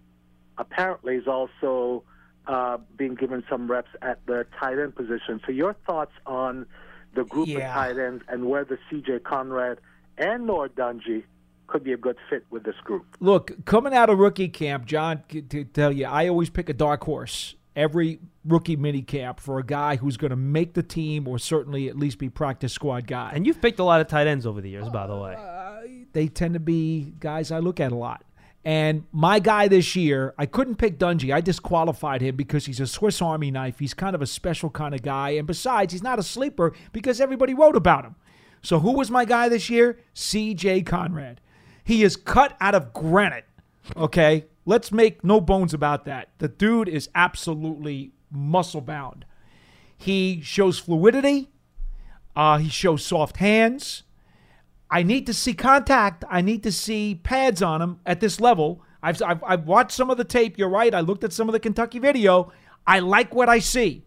[0.58, 2.04] apparently is also
[2.48, 5.42] uh, being given some reps at the tight end position.
[5.46, 6.66] So your thoughts on
[7.14, 7.68] the group Yeah.
[7.70, 9.20] of tight ends and whether C.J.
[9.20, 9.80] Conrad
[10.18, 11.24] and Nor Dungey
[11.68, 13.06] could be a good fit with this group.
[13.20, 17.04] Look, coming out of rookie camp, John, to tell you, I always pick a dark
[17.04, 21.38] horse every rookie mini camp for a guy who's going to make the team or
[21.38, 23.32] certainly at least be practice squad guy.
[23.36, 25.36] And you've picked a lot of tight ends over the years, by the way.
[26.14, 28.24] They tend to be guys I look at a lot.
[28.66, 31.34] And my guy this year, I couldn't pick Dungey.
[31.34, 33.80] I disqualified him because he's a Swiss Army knife.
[33.80, 35.30] He's kind of a special kind of guy.
[35.32, 38.16] And besides, he's not a sleeper because everybody wrote about him.
[38.62, 40.00] So who was my guy this year?
[40.14, 41.40] CJ Conrad.
[41.84, 43.46] He is cut out of granite.
[43.96, 44.48] Okay?
[44.66, 46.30] Let's make no bones about that.
[46.40, 49.24] The dude is absolutely muscle bound.
[49.98, 51.52] He shows fluidity.
[52.36, 54.04] Uh, he shows soft hands.
[54.90, 56.24] I need to see contact.
[56.30, 58.82] I need to see pads on him at this level.
[59.04, 60.58] I've, I've, I've watched some of the tape.
[60.58, 60.94] You're right.
[60.94, 62.52] I looked at some of the Kentucky video.
[62.86, 64.04] I like what I see,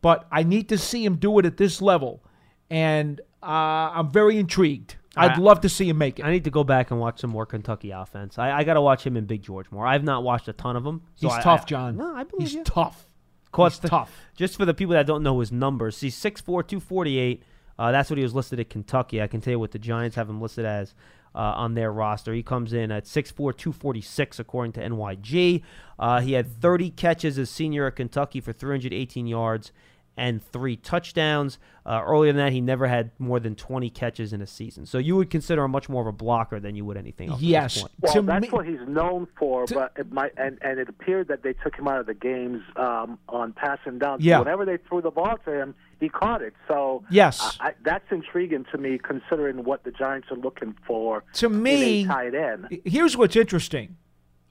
[0.00, 2.22] but I need to see him do it at this level.
[2.68, 3.46] And uh,
[3.94, 4.96] I'm very intrigued.
[5.16, 6.24] I'd I- love to see him make it.
[6.24, 8.38] I need to go back and watch some more Kentucky offense.
[8.38, 9.86] I, I got to watch him and Big George more.
[9.86, 11.02] I've not watched a ton of them.
[11.14, 11.96] so He's I- tough, John.
[11.96, 12.64] No, I believe He's you.
[12.64, 13.06] tough.
[13.52, 14.10] Caught He's the- tough.
[14.34, 17.42] Just for the people that don't know his numbers, he's 6'4", 248.
[17.82, 19.20] Uh, that's what he was listed at Kentucky.
[19.20, 20.94] I can tell you what the Giants have him listed as
[21.34, 22.32] uh, on their roster.
[22.32, 25.64] He comes in at 6'4", 246 according to NYG.
[25.98, 29.72] Uh, he had 30 catches as senior at Kentucky for 318 yards
[30.16, 31.58] and three touchdowns.
[31.86, 34.84] Uh, earlier than that, he never had more than 20 catches in a season.
[34.86, 37.38] So you would consider him much more of a blocker than you would anything else.
[37.38, 37.80] at this Yes.
[37.80, 37.92] point.
[38.00, 40.88] Well, To that's me- what he's known for, To- but it might and, and it
[40.88, 44.20] appeared that they took him out of the games um, on passing down.
[44.20, 44.38] So Yeah.
[44.40, 46.52] Whenever they threw the ball to him, he caught it.
[46.68, 47.56] So Yes.
[47.60, 52.02] I, I, that's intriguing to me, considering what the Giants are looking for To me,
[52.02, 52.80] in a tight end.
[52.84, 53.96] Here's what's interesting.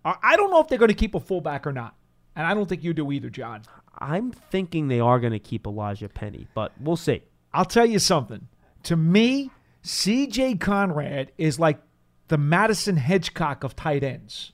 [0.03, 1.95] I I don't know if they're going to keep a fullback or not,
[2.35, 3.61] and I don't think you do either, John.
[3.97, 7.21] I'm thinking they are going to keep Elijah Penny, but we'll see.
[7.53, 8.47] I'll tell you something.
[8.83, 9.51] To me,
[9.83, 10.55] C.J.
[10.55, 11.79] Conrad is like
[12.29, 14.53] the Madison Hedgecock of tight ends.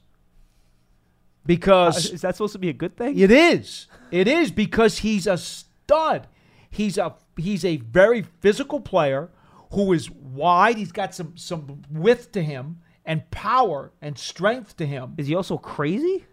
[1.45, 3.17] Because uh, Is that supposed to be a good thing?
[3.17, 3.88] It is.
[4.12, 6.28] It is because he's a stud.
[6.69, 9.30] He's a he's a very physical player
[9.71, 10.78] who is wide.
[10.78, 15.13] He's got some some width to him and power and strength to him.
[15.17, 16.26] Is he also crazy?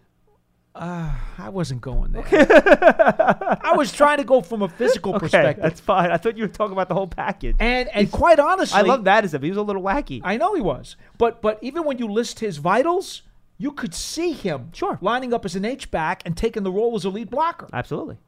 [0.75, 2.25] Uh, I wasn't going there.
[2.29, 5.63] I was trying to go from a physical Okay, perspective.
[5.63, 6.11] that's fine.
[6.11, 7.55] I thought you were talking about the whole package.
[7.61, 10.21] and and quite honestly, I love that as if he was a little wacky.
[10.25, 10.97] I know he was.
[11.17, 13.23] But but even when you list his vitals,
[13.57, 14.99] you could see him Sure.
[15.01, 17.69] lining up as an H back and taking the role as a lead blocker.
[17.73, 18.19] Absolutely.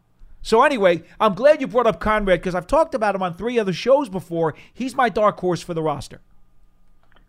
[0.42, 3.59] So anyway, I'm glad you brought up Conrad because I've talked about him on three
[3.59, 4.54] other shows before.
[4.72, 6.20] He's my dark horse for the roster.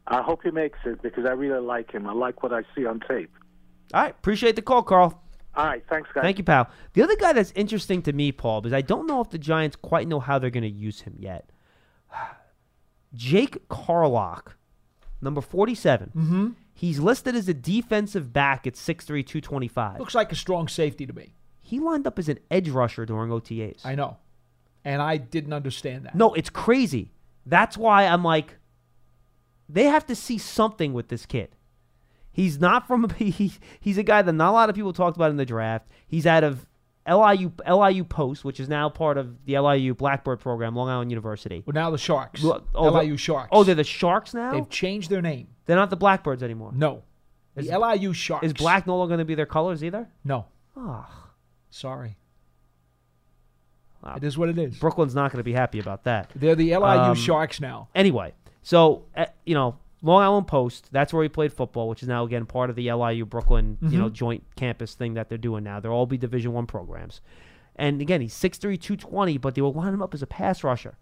[0.06, 2.06] I hope he makes it because I really like him.
[2.08, 3.32] I like what I see on tape.
[3.94, 4.12] All right.
[4.12, 5.22] Appreciate the call, Carl.
[5.58, 6.22] All right, thanks, guys.
[6.22, 6.70] Thank you, pal.
[6.94, 9.76] The other guy that's interesting to me, Paul, because I don't know if the Giants
[9.76, 11.50] quite know how they're going to use him yet.
[13.16, 14.56] Jake Carlock,
[15.20, 16.12] number 47.
[16.16, 16.48] Mm-hmm.
[16.76, 20.00] He's listed as a defensive back at 6'3", 225.
[20.00, 21.34] Looks like a strong safety to me.
[21.60, 23.84] He lined up as an edge rusher during OTAs.
[23.84, 24.18] I know,
[24.86, 26.14] and I didn't understand that.
[26.14, 27.14] No, it's crazy.
[27.48, 28.58] That's why I'm like,
[29.68, 31.56] they have to see something with this kid.
[32.38, 35.32] He's not from he, he's a guy that not a lot of people talked about
[35.32, 35.88] in the draft.
[36.08, 36.68] He's out of
[37.10, 41.64] LIU LIU Post, which is now part of the LIU Blackbird program, Long Island University.
[41.66, 43.50] Well, now the Sharks, Well, oh, the- LIU Sharks.
[43.52, 44.52] Oh, they're the Sharks now.
[44.52, 45.48] they've changed their name.
[45.66, 46.72] They're not the Blackbirds anymore.
[46.76, 47.04] No,
[47.56, 48.46] the LIU Sharks.
[48.46, 50.08] Is black no longer going to be their colors either?
[50.24, 50.46] No,
[50.78, 51.08] Oh,
[51.72, 52.18] sorry.
[54.04, 54.14] Wow.
[54.18, 54.78] It is what it is.
[54.78, 56.30] Brooklyn's not going to be happy about that.
[56.36, 57.90] They're the LIU Um, Sharks now.
[57.96, 60.90] Anyway, so uh, you know, Long Island Post.
[60.92, 63.98] That's where he played football, which is now again part of the LIU Brooklyn, you
[63.98, 64.14] know, mm-hmm.
[64.14, 65.80] joint campus thing that they're doing now.
[65.80, 67.22] They'll all be Division One programs.
[67.76, 70.98] And again, he's 6'3", 220, but they will line him up as a pass rusher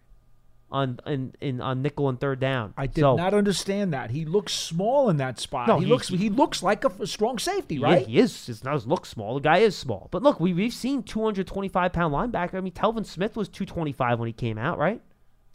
[0.72, 2.74] on in, in on nickel and third down.
[2.76, 4.12] I did So, not understand that.
[4.12, 5.68] He looks small in that spot.
[5.68, 8.08] No, he he- looks he looks like a strong safety, Yeah, right?
[8.08, 8.46] he is.
[8.48, 9.36] He does look small.
[9.36, 10.10] The guy is small.
[10.12, 12.56] But look, we, we've seen 225 pound linebacker.
[12.56, 15.02] I mean, Telvin Smith was 225 when he came out, right?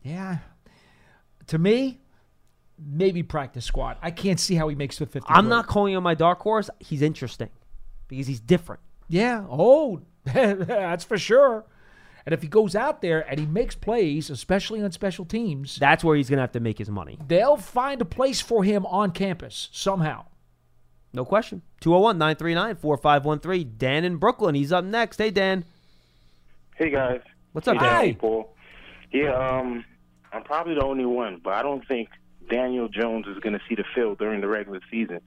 [0.02, 0.38] Yeah.
[1.48, 1.99] To me,
[2.84, 3.96] maybe practice squad.
[4.02, 5.26] I can't see how he makes the 50.
[5.28, 6.70] I'm not calling him my dark horse.
[6.78, 7.50] He's interesting
[8.08, 8.80] because he's different.
[9.08, 9.44] Yeah.
[9.50, 11.64] Oh, that's for sure.
[12.26, 16.04] And if he goes out there and he makes plays, especially on special teams, That's
[16.04, 17.18] where he's going to have to make his money.
[17.26, 20.26] they'll find a place for him on campus somehow.
[21.12, 21.62] No question.
[21.80, 23.74] 201 939 4513.
[23.78, 24.54] Dan in Brooklyn.
[24.54, 25.16] He's up next.
[25.16, 25.64] Hey, Dan.
[26.76, 27.20] Hey guys.
[27.52, 27.90] What's up, hey, Dan?
[27.94, 28.12] Hi.
[28.12, 28.54] Paul.
[29.12, 29.84] Yeah, um,
[30.32, 32.08] I'm probably the only one, but I don't think
[32.50, 35.20] Daniel Jones is going to see the field during the regular season.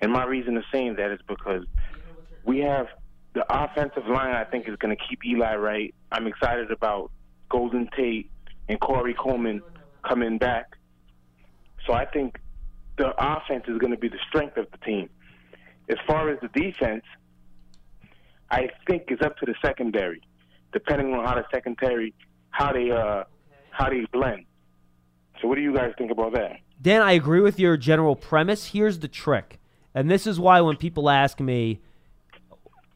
[0.00, 1.64] And my reason of saying that is because
[2.44, 2.86] we have
[3.34, 4.34] the offensive line.
[4.34, 5.94] I think is going to keep Eli right.
[6.12, 7.10] I'm excited about
[7.48, 8.30] Golden Tate
[8.68, 9.62] and Corey Coleman
[10.06, 10.76] coming back.
[11.86, 12.38] So I think
[12.96, 15.08] the offense is going to be the strength of the team.
[15.88, 17.04] As far as the defense,
[18.50, 20.22] I think it's up to the secondary,
[20.72, 22.14] depending on how the secondary,
[22.50, 23.24] how they uh,
[23.70, 24.44] how they blend.
[25.40, 26.58] So what do you guys think about that?
[26.80, 28.66] Dan, I agree with your general premise.
[28.66, 29.58] Here's the trick.
[29.94, 31.80] And this is why when people ask me,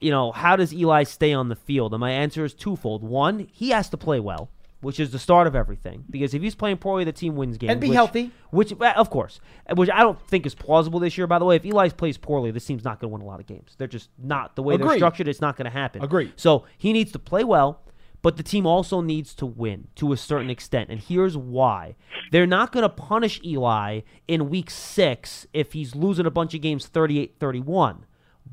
[0.00, 1.92] you know, how does Eli stay on the field?
[1.92, 3.02] And my answer is twofold.
[3.02, 6.04] One, he has to play well, which is the start of everything.
[6.08, 7.72] Because if he's playing poorly, the team wins games.
[7.72, 8.30] And be which- healthy.
[8.50, 9.40] Which, uh, of course,
[9.74, 11.56] which I don't think is plausible this year, by the way.
[11.56, 13.74] If Eli plays poorly, this team's not going to win a lot of games.
[13.78, 14.54] They're just not.
[14.56, 16.04] The way they're structured, it's not going to happen.
[16.04, 16.32] Agreed.
[16.36, 17.80] So he needs to play well,
[18.24, 20.88] but the team also needs to win to a certain extent.
[20.88, 21.94] And here's why.
[22.32, 26.62] They're not going to punish Eli in week six if he's losing a bunch of
[26.62, 28.06] games 38 31.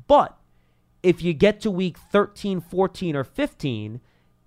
[0.06, 0.36] But
[1.02, 4.02] if you get to week 13, 14, or 15,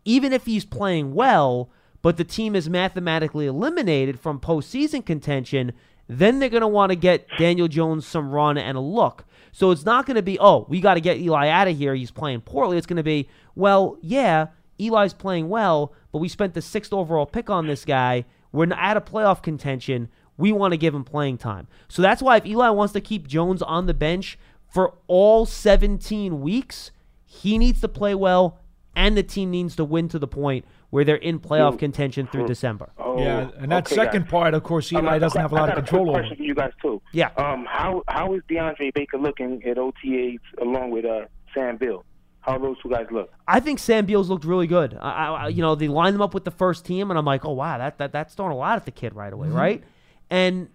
[0.06, 1.72] even if he's playing well,
[2.04, 5.74] but the team is mathematically eliminated from postseason contention,
[6.08, 9.26] then they're going to want to get Daniel Jones some run and a look.
[9.52, 11.96] So it's not going to be, oh, we got to get Eli out of here.
[11.96, 12.78] He's playing poorly.
[12.78, 17.26] It's going to be, well, yeah, Eli's playing well, but we spent the sixth overall
[17.26, 18.26] pick on this guy.
[18.52, 20.10] We're at a playoff contention.
[20.38, 21.68] We want to give him playing time.
[21.88, 26.42] So that's why if Eli wants to keep Jones on the bench for all 17
[26.42, 26.92] weeks,
[27.26, 28.60] he needs to play well
[28.96, 32.48] and the team needs to win to the point where they're in playoff contention through
[32.48, 32.90] December.
[32.98, 34.32] Oh, yeah, and that okay, second guys.
[34.32, 36.20] part, of course, Eli I- doesn't have a lot I of got control quick over.
[36.22, 37.02] question for you guys too.
[37.12, 37.32] Yeah.
[37.36, 42.06] Um, how how is DeAndre Baker looking at OTAs along with uh, Sam Beal?
[42.46, 43.34] How those two guys look?
[43.48, 44.96] I think Sam Beals looked really good.
[45.02, 47.44] I, I, you know, they lined them up with the first team, and I'm like,
[47.44, 49.58] oh wow, that, that that's throwing a lot at the kid right away, mm-hmm.
[49.58, 49.84] right?
[50.30, 50.70] And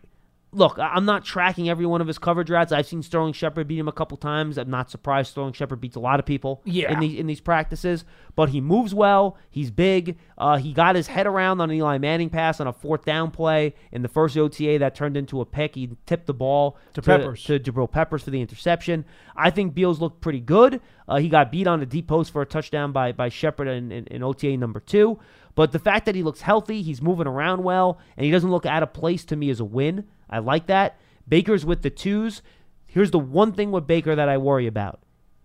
[0.53, 2.73] look, I'm not tracking every one of his coverage routes.
[2.73, 4.59] I've seen Sterling Shepard beat him a couple times.
[4.59, 6.93] I'm not surprised Sterling Shepard beats a lot of people Yeah.
[6.93, 8.05] in these in these practices.
[8.37, 9.37] But he moves well.
[9.51, 10.17] He's big.
[10.39, 13.31] Uh, he got his head around on an Eli Manning pass on a fourth down
[13.31, 15.75] play in the first OTA that turned into a pick.
[15.75, 17.45] He tipped the ball To Peppers.
[17.45, 19.05] to Jabril Peppers for the interception.
[19.37, 20.81] I think Beals looked pretty good.
[21.09, 23.93] Uh, he got beat on a deep post for a touchdown by by Shepard in,
[23.93, 25.19] in, in OTA number two.
[25.57, 28.65] But the fact that he looks healthy, he's moving around well, and he doesn't look
[28.65, 30.05] out of place to me as a win.
[30.31, 30.99] I like that.
[31.29, 32.43] Baker's with the twos.
[32.87, 35.01] Here's the one thing with Baker that I worry about.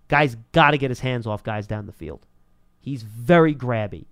[0.08, 2.26] Guy's got to get his hands off guys down the field.
[2.80, 4.06] He's very grabby.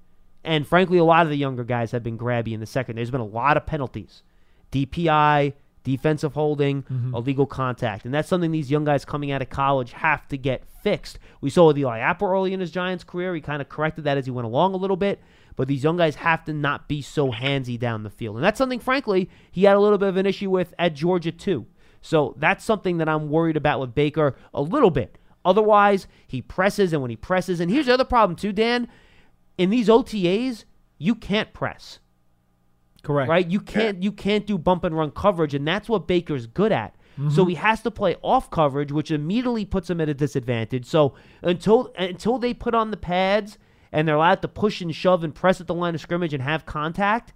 [0.44, 2.96] And frankly, a lot of the younger guys have been grabby in the second.
[2.96, 4.24] There's been a lot of penalties.
[4.72, 7.16] DPI, defensive holding, mm-hmm.
[7.16, 8.06] illegal contact.
[8.06, 11.20] And that's something these young guys coming out of college have to get fixed.
[11.40, 13.36] We saw with Eli Apple early in his Giants career.
[13.36, 15.22] He kind of corrected that as he went along a little bit.
[15.56, 18.36] But these young guys have to not be so handsy down the field.
[18.36, 21.32] And that's something, frankly, he had a little bit of an issue with at Georgia,
[21.32, 21.68] too.
[22.02, 25.18] So that's something that I'm worried about with Baker a little bit.
[25.46, 28.88] Otherwise, he presses, and when he presses, and here's the other problem, too, Dan.
[29.58, 30.66] In these OTAs,
[30.98, 32.00] you can't press
[33.04, 33.30] Correct.
[33.30, 33.46] right?
[33.46, 36.96] You can't you can't do bump and run coverage, and that's what Baker's good at.
[37.16, 37.50] So mm-hmm.
[37.50, 40.86] he has to play off coverage, which immediately puts him at a disadvantage.
[40.88, 41.14] So
[41.44, 43.60] until until they put on the pads
[43.94, 46.44] and they're allowed to push and shove and press at the line of scrimmage and
[46.44, 47.32] have contact,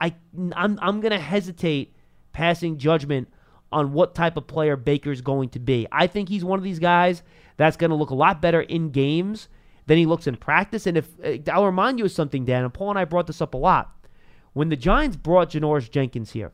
[0.00, 0.14] I
[0.54, 1.96] I'm I'm gonna hesitate
[2.32, 3.28] passing judgment
[3.72, 5.88] on what type of player Baker's going to be.
[5.90, 7.22] I think he's one of these guys
[7.56, 9.48] that's going to look a lot better in games
[9.86, 10.86] than he looks in practice.
[10.86, 13.40] And if uh, I'll remind you of something, Dan, and Paul and I brought this
[13.40, 14.06] up a lot.
[14.52, 16.52] When the Giants brought Janoris Jenkins here,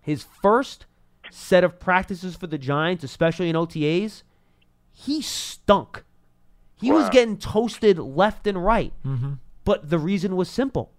[0.00, 0.86] his first
[1.30, 4.22] set of practices for the Giants, especially in OTAs,
[4.92, 6.04] he stunk.
[6.80, 8.92] He was getting toasted left and right.
[9.04, 9.34] Mm-hmm.
[9.64, 10.92] But the reason was simple.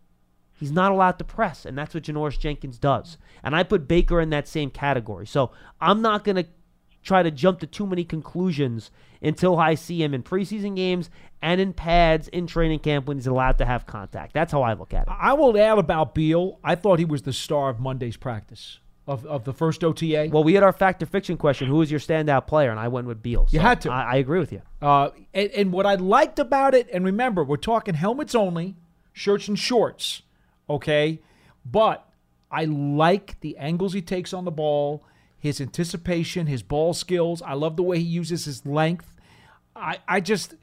[0.59, 3.17] He's not allowed to press, and that's what Janoris Jenkins does.
[3.43, 5.25] And I put Baker in that same category.
[5.25, 6.45] So I'm not going to
[7.01, 11.09] try to jump to too many conclusions until I see him in preseason games
[11.41, 14.33] and in pads in training camp when he's allowed to have contact.
[14.33, 15.13] That's how I look at it.
[15.17, 16.59] I will add about Beal.
[16.61, 20.29] I thought he was the star of Monday's practice of, of the first OTA.
[20.31, 21.67] Well, we had our fact or fiction question.
[21.67, 22.69] Who was your standout player?
[22.69, 23.47] And I went with Beal.
[23.49, 23.91] You had to.
[23.91, 24.61] I, I agree with you.
[24.81, 28.75] Uh, and, and what I liked about it, and remember, we're talking helmets only,
[29.11, 30.21] shirts and shorts,
[30.69, 31.21] okay?
[31.65, 32.07] But
[32.51, 35.03] I like the angles he takes on the ball,
[35.39, 37.41] his anticipation, his ball skills.
[37.41, 39.11] I love the way he uses his length.
[39.75, 40.53] I, I just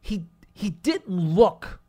[0.00, 1.80] he he didn't look,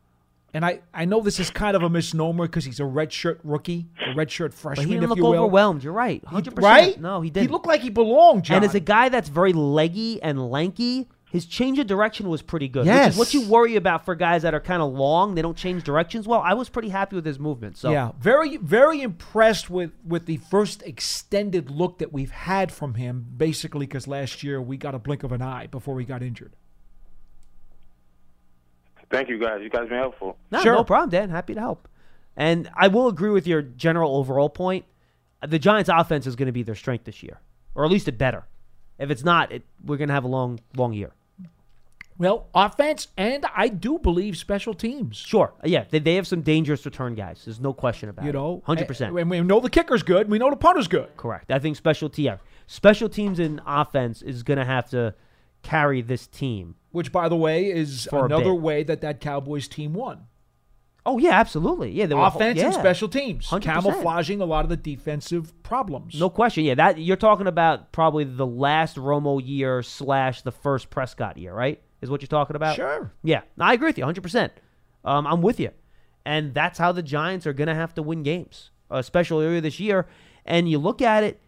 [0.54, 3.86] and I, I know this is kind of a misnomer because he's a redshirt rookie,
[4.00, 4.86] a redshirt freshman.
[4.86, 5.84] But he didn't look you overwhelmed.
[5.84, 6.24] You're right.
[6.24, 6.62] 100%.
[6.62, 7.00] Right?
[7.00, 7.48] No, he didn't.
[7.48, 8.56] He looked like he belonged, John.
[8.56, 12.68] And as a guy that's very leggy and lanky, his change of direction was pretty
[12.68, 12.80] good.
[12.80, 13.12] Which Yes.
[13.12, 15.34] is what you worry about for guys that are kind of long.
[15.34, 16.40] They don't change directions well.
[16.40, 17.76] I was pretty happy with his movement.
[17.76, 22.94] So Yeah, very very impressed with with the first extended look that we've had from
[22.94, 23.26] him.
[23.36, 26.56] Basically, because last year we got a blink of an eye before we got injured.
[29.10, 29.60] Thank you guys.
[29.62, 30.36] You guys been helpful.
[30.50, 30.74] No, Sure.
[30.74, 31.30] no problem, Dan.
[31.30, 31.88] Happy to help.
[32.36, 34.84] And I will agree with your general overall point.
[35.46, 37.40] The Giants' offense is going to be their strength this year,
[37.74, 38.44] or at least it better.
[38.98, 41.12] If it's not, it, we're going to have a long, long year.
[42.18, 45.16] Well, offense and I do believe special teams.
[45.16, 47.42] Sure, yeah, they, they have some dangerous return guys.
[47.44, 48.34] There's no question about You it.
[48.34, 49.16] You know, hundred percent.
[49.16, 50.28] And we know the kicker's good.
[50.28, 51.16] We know the punter's good.
[51.16, 51.52] Correct.
[51.52, 52.36] I think special team, yeah.
[52.66, 55.14] special teams in offense is going to have to
[55.68, 56.76] carry this team.
[56.90, 60.26] Which, by the way, is another way that that Cowboys team won.
[61.06, 61.90] Oh yeah, absolutely.
[61.90, 62.78] Yeah, they were Offense and yeah.
[62.78, 63.62] special teams, 100%.
[63.62, 66.18] camouflaging a lot of the defensive problems.
[66.18, 66.64] No question.
[66.64, 71.54] Yeah, that you're talking about probably the last Romo year slash the first Prescott year,
[71.54, 71.80] right?
[72.02, 72.76] Is what you're talking about?
[72.76, 73.10] Sure.
[73.22, 74.20] Yeah, I agree with you 100.
[74.22, 74.52] percent
[75.04, 75.70] um, I'm with you,
[76.26, 79.80] and that's how the Giants are going to have to win games, especially earlier this
[79.80, 80.06] year.
[80.44, 81.40] And you look at it,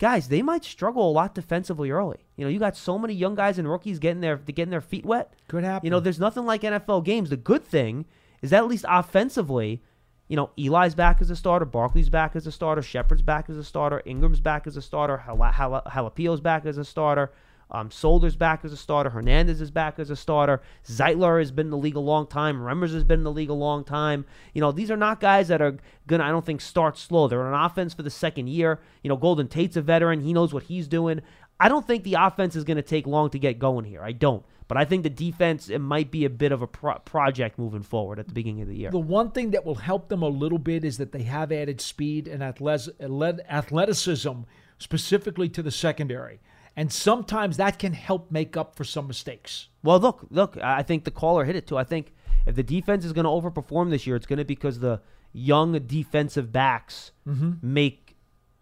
[0.00, 2.26] guys, they might struggle a lot defensively early.
[2.36, 5.06] You know, you got so many young guys and rookies getting their getting their feet
[5.06, 5.34] wet.
[5.46, 5.86] Could happen.
[5.86, 7.30] You know, there's nothing like NFL games.
[7.30, 8.06] The good thing
[8.42, 9.82] is that at least offensively,
[10.26, 13.56] you know, Eli's back as a starter, Barkley's back as a starter, Shepard's back as
[13.56, 17.30] a starter, Engram's back as a starter, Jala- Jala- Halapio's back as a starter,
[17.70, 21.66] um, Solder's back as a starter, Hernandez is back as a starter, Zeitler has been
[21.66, 24.24] in the league a long time, Remmers has been in the league a long time.
[24.54, 27.28] You know, these are not guys that are gonna, I don't think, start slow.
[27.28, 28.80] They're on offense for the second year.
[29.02, 31.20] You know, Golden Tate's a veteran; he knows what he's doing.
[31.58, 34.02] I don't think the offense is going to take long to get going here.
[34.02, 34.44] I don't.
[34.66, 37.82] But I think the defense it might be a bit of a pro- project moving
[37.82, 38.90] forward at the beginning of the year.
[38.92, 41.80] The one thing that will help them a little bit is that they have added
[41.80, 44.32] speed and athleticism
[44.78, 46.40] specifically to the secondary.
[46.76, 49.68] And sometimes that can help make up for some mistakes.
[49.82, 51.76] Well, look, look, I think the caller hit it too.
[51.76, 52.12] I think
[52.46, 55.00] if the defense is going to overperform this year, it's going to be because the
[55.32, 57.52] young defensive backs Mm-hmm.
[57.62, 58.16] make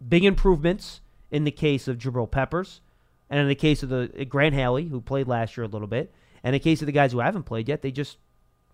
[0.07, 1.01] big improvements
[1.31, 2.81] in the case of Jabril Peppers
[3.29, 6.11] and in the case of the Grant Haley, who played last year a little bit,
[6.43, 8.17] and in the case of the guys who haven't played yet, they just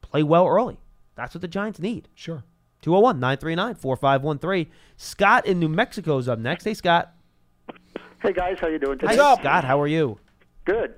[0.01, 0.77] play well early.
[1.15, 2.07] That's what the Giants need.
[2.15, 2.43] Sure.
[2.81, 4.67] 201 939 4513.
[4.97, 6.63] Scott in New Mexico is up next.
[6.65, 7.14] Hey, Scott.
[8.25, 9.15] Hey guys, how you doing today?
[9.15, 9.63] Hi, Scott.
[9.63, 10.17] How are you?
[10.65, 10.95] Good.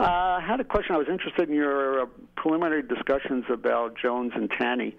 [0.00, 0.96] Uh, I had a question.
[0.96, 2.06] I was interested in your uh,
[2.36, 4.96] preliminary discussions about Jones and Tanney,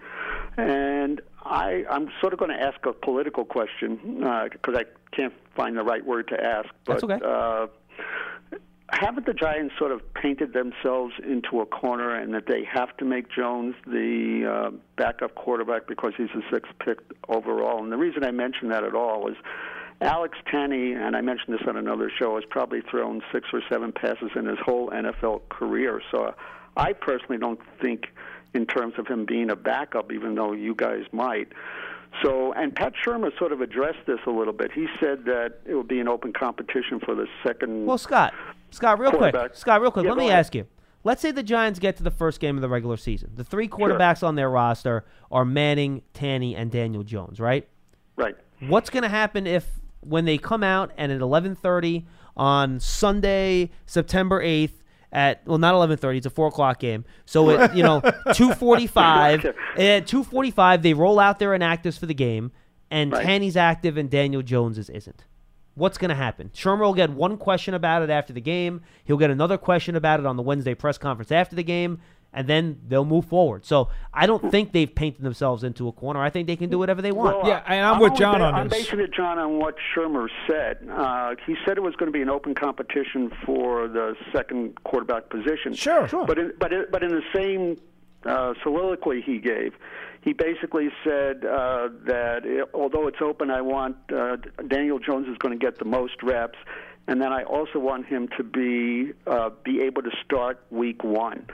[0.56, 3.98] and I, I'm sort of going to ask a political question
[4.50, 6.70] because I can't find the right word to ask.
[6.86, 7.18] But That's okay.
[7.22, 7.66] uh,
[8.88, 13.04] haven't the Giants sort of painted themselves into a corner, and that they have to
[13.04, 17.82] make Jones the uh, backup quarterback because he's the sixth pick overall?
[17.82, 19.36] And the reason I mention that at all is.
[20.00, 23.92] Alex Tanney, and I mentioned this on another show, has probably thrown six or seven
[23.92, 26.00] passes in his whole NFL career.
[26.10, 26.34] So
[26.76, 28.06] I personally don't think,
[28.54, 31.48] in terms of him being a backup, even though you guys might.
[32.22, 34.72] So, and Pat Shurmur sort of addressed this a little bit.
[34.72, 37.86] He said that it would be an open competition for the second.
[37.86, 38.34] Well, Scott,
[38.70, 40.04] Scott, real quick, Scott, real quick.
[40.04, 40.38] Yeah, let me ahead.
[40.38, 40.66] ask you.
[41.04, 43.30] Let's say the Giants get to the first game of the regular season.
[43.36, 47.68] The three quarterbacks on their roster are Manning, Tanney, and Daniel Jones, right?
[48.16, 48.34] right.
[48.60, 52.04] What's going to happen if when they come out and at 11:30
[52.36, 54.72] on Sunday, September 8th
[55.10, 60.06] at well not 11:30 it's a four o'clock game so at you know 2:45 at
[60.06, 62.52] 2:45 they roll out their inactives for the game
[62.90, 63.24] and Right.
[63.24, 65.24] Tanney's active and Daniel Jones's isn't.
[65.74, 66.50] What's going to happen?
[66.54, 68.80] Shurmur will get one question about it after the game.
[69.04, 72.00] He'll get another question about it on the Wednesday press conference after the game,
[72.32, 73.64] and then they'll move forward.
[73.64, 76.20] So I don't think they've painted themselves into a corner.
[76.20, 77.38] I think they can do whatever they want.
[77.38, 78.84] Well, Yeah, and I'm with John ba- on I'm this.
[78.84, 80.86] basing it, John, on what Shurmur said.
[80.90, 85.30] Uh, he said it was going to be an open competition for the second quarterback
[85.30, 85.72] position.
[85.74, 86.26] Sure, sure.
[86.26, 87.76] But in, but in, but in the same
[88.26, 89.72] uh, soliloquy he gave,
[90.20, 95.38] he basically said uh, that it, although it's open, I want uh, Daniel Jones is
[95.38, 96.58] going to get the most reps,
[97.06, 101.46] and then I also want him to be uh, be able to start week one.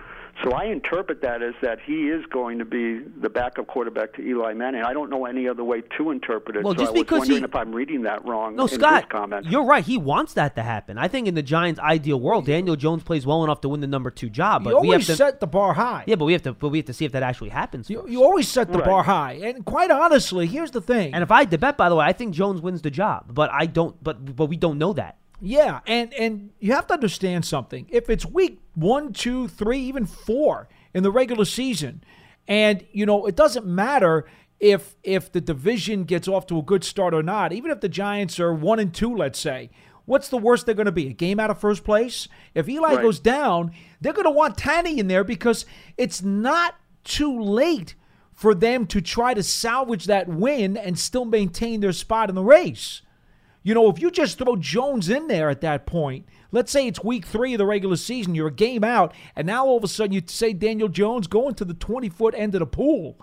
[0.42, 4.22] So I interpret that as that he is going to be the backup quarterback to
[4.22, 4.82] Eli Manning.
[4.82, 6.64] I don't know any other way to interpret it.
[6.64, 8.56] Well, so just I was because wondering he- if I'm reading that wrong.
[8.56, 9.46] No, in Scott, comment.
[9.46, 9.84] you're right.
[9.84, 10.98] He wants that to happen.
[10.98, 13.86] I think in the Giants' ideal world, Daniel Jones plays well enough to win the
[13.86, 14.64] number two job.
[14.64, 16.04] But you we have always to, set the bar high.
[16.06, 17.88] yeah, but we have to, but we have to see if that actually happens.
[17.88, 18.86] You, you always set the Right.
[18.86, 19.34] bar high.
[19.34, 21.14] And quite honestly, here's the thing.
[21.14, 23.32] and if I had to bet, by the way, I think Jones wins the job.
[23.32, 24.02] But I don't.
[24.02, 25.16] But but we don't know that.
[25.44, 27.86] Yeah, and and you have to understand something.
[27.90, 32.02] If it's week one, two, three, even four in the regular season,
[32.48, 34.26] and you know it doesn't matter
[34.58, 37.52] if if the division gets off to a good start or not.
[37.52, 39.70] Even if the Giants are one and two, let's say,
[40.06, 41.08] what's the worst they're going to be?
[41.08, 42.26] A game out of first place.
[42.54, 43.02] If Eli Right.
[43.02, 45.66] goes down, they're going to want Tanney in there because
[45.98, 47.94] it's not too late
[48.32, 52.42] for them to try to salvage that win and still maintain their spot in the
[52.42, 53.02] race.
[53.64, 57.02] You know, if you just throw Jones in there at that point, let's say it's
[57.02, 59.88] week three of the regular season, you're a game out, and now all of a
[59.88, 63.18] sudden you say Daniel Jones going to the 20 foot end of the pool.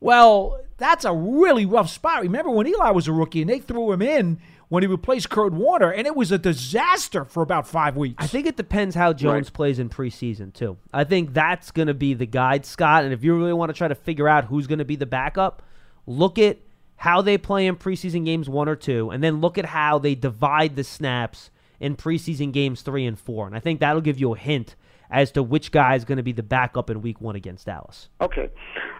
[0.00, 2.22] Well, that's a really rough spot.
[2.22, 5.52] Remember when Eli was a rookie and they threw him in when he replaced Kurt
[5.54, 8.22] Warner, and it was a disaster for about five weeks.
[8.22, 9.52] I think it depends how Jones Right.
[9.54, 10.76] plays in preseason too.
[10.92, 13.04] I think that's going to be the guide, Scott.
[13.04, 15.06] And if you really want to try to figure out who's going to be the
[15.06, 15.62] backup,
[16.06, 16.58] look at
[16.98, 20.14] how they play in preseason games one or two, and then look at how they
[20.14, 23.46] divide the snaps in preseason games three and four.
[23.46, 24.76] And I think that'll give you a hint
[25.10, 28.08] as to which guy is going to be the backup in Week One against Dallas.
[28.20, 28.50] Okay.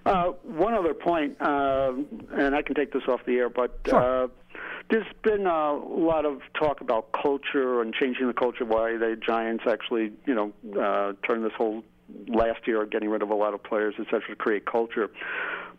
[0.06, 1.92] Uh, one other point, uh,
[2.32, 4.28] and I can take this off the air, but uh,
[4.88, 8.64] there's been a lot of talk about culture and changing the culture.
[8.64, 11.82] Why the Giants actually, you know, uh, turned this whole
[12.28, 15.10] last year of getting rid of a lot of players, et cetera, to create culture.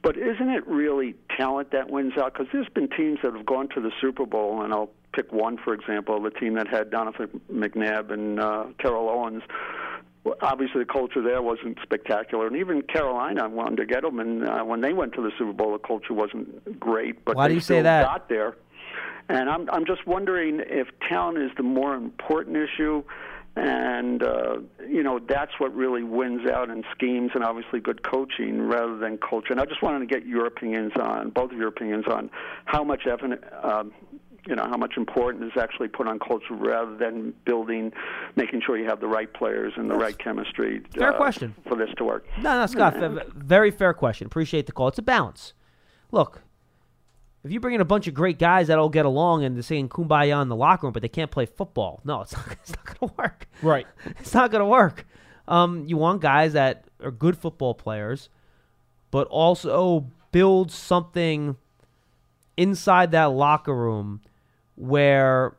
[0.02, 2.34] But isn't it really talent that wins out?
[2.34, 5.58] Because there's been teams that have gone to the Super Bowl, and I'll pick one,
[5.58, 9.43] for example, the team that had Donovan McNabb and uh, Terrell Owens.
[10.24, 14.93] Well, obviously, the culture there wasn't spectacular, and even Carolina under Gettleman, uh, when they
[14.93, 17.24] went to the Super Bowl, the culture wasn't great.
[17.26, 18.04] But Why they do you say that?
[18.06, 18.56] Got there,
[19.30, 23.04] and I'm I'm just wondering if talent is the more important issue,
[23.60, 28.62] And, uh, you know, that's what really wins out in schemes and obviously good coaching
[28.62, 29.51] rather than culture.
[29.51, 32.30] And I just wanted to get your opinions on, both of your opinions on
[32.66, 33.43] how much evidence.
[33.64, 33.91] Um,
[34.47, 37.91] you know how much importance is actually put on culture rather than building,
[38.38, 40.82] making sure you have the right players and the right chemistry.
[40.97, 41.53] Fair uh, question.
[41.68, 42.26] for this to work.
[42.41, 42.95] No, no, Scott.
[42.95, 44.26] f- very fair question.
[44.28, 44.88] Appreciate the call.
[44.88, 45.53] It's a balance.
[46.12, 46.41] Look,
[47.43, 49.63] if you bring in a bunch of great guys that all get along and they're
[49.63, 52.71] saying kumbaya in the locker room, but they can't play football, no, it's not, it's
[52.71, 53.47] not going to work.
[53.61, 53.87] Right.
[54.19, 55.05] It's not going to work.
[55.47, 58.29] Um, you want guys that are good football players,
[59.09, 61.55] but also build something
[62.57, 64.21] inside that locker room
[64.75, 65.55] where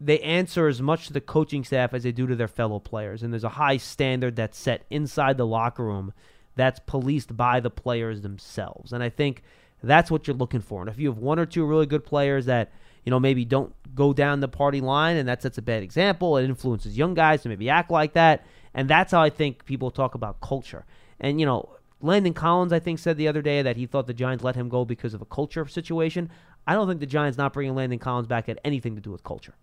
[0.00, 3.22] they answer as much to the coaching staff as they do to their fellow players.
[3.22, 6.12] And there's a high standard that's set inside the locker room
[6.56, 8.92] that's policed by the players themselves.
[8.92, 9.42] And I think
[9.88, 10.80] that's what you're looking for.
[10.80, 12.72] And if you have one or two really good players that,
[13.04, 16.36] you know, maybe don't go down the party line and that sets a bad example,
[16.36, 18.44] it influences young guys to maybe act like that.
[18.72, 20.84] And that's how I think people talk about culture.
[21.20, 21.68] And, you know,
[22.00, 24.68] Landon Collins, I think, said the other day that he thought the Giants let him
[24.68, 26.30] go because of a culture situation.
[26.66, 29.22] I don't think the Giants not bringing Landon Collins back had anything to do with
[29.22, 29.54] culture.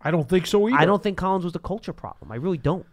[0.00, 0.78] I don't think so either.
[0.78, 2.32] I don't think Collins was the culture problem.
[2.32, 2.86] I really don't.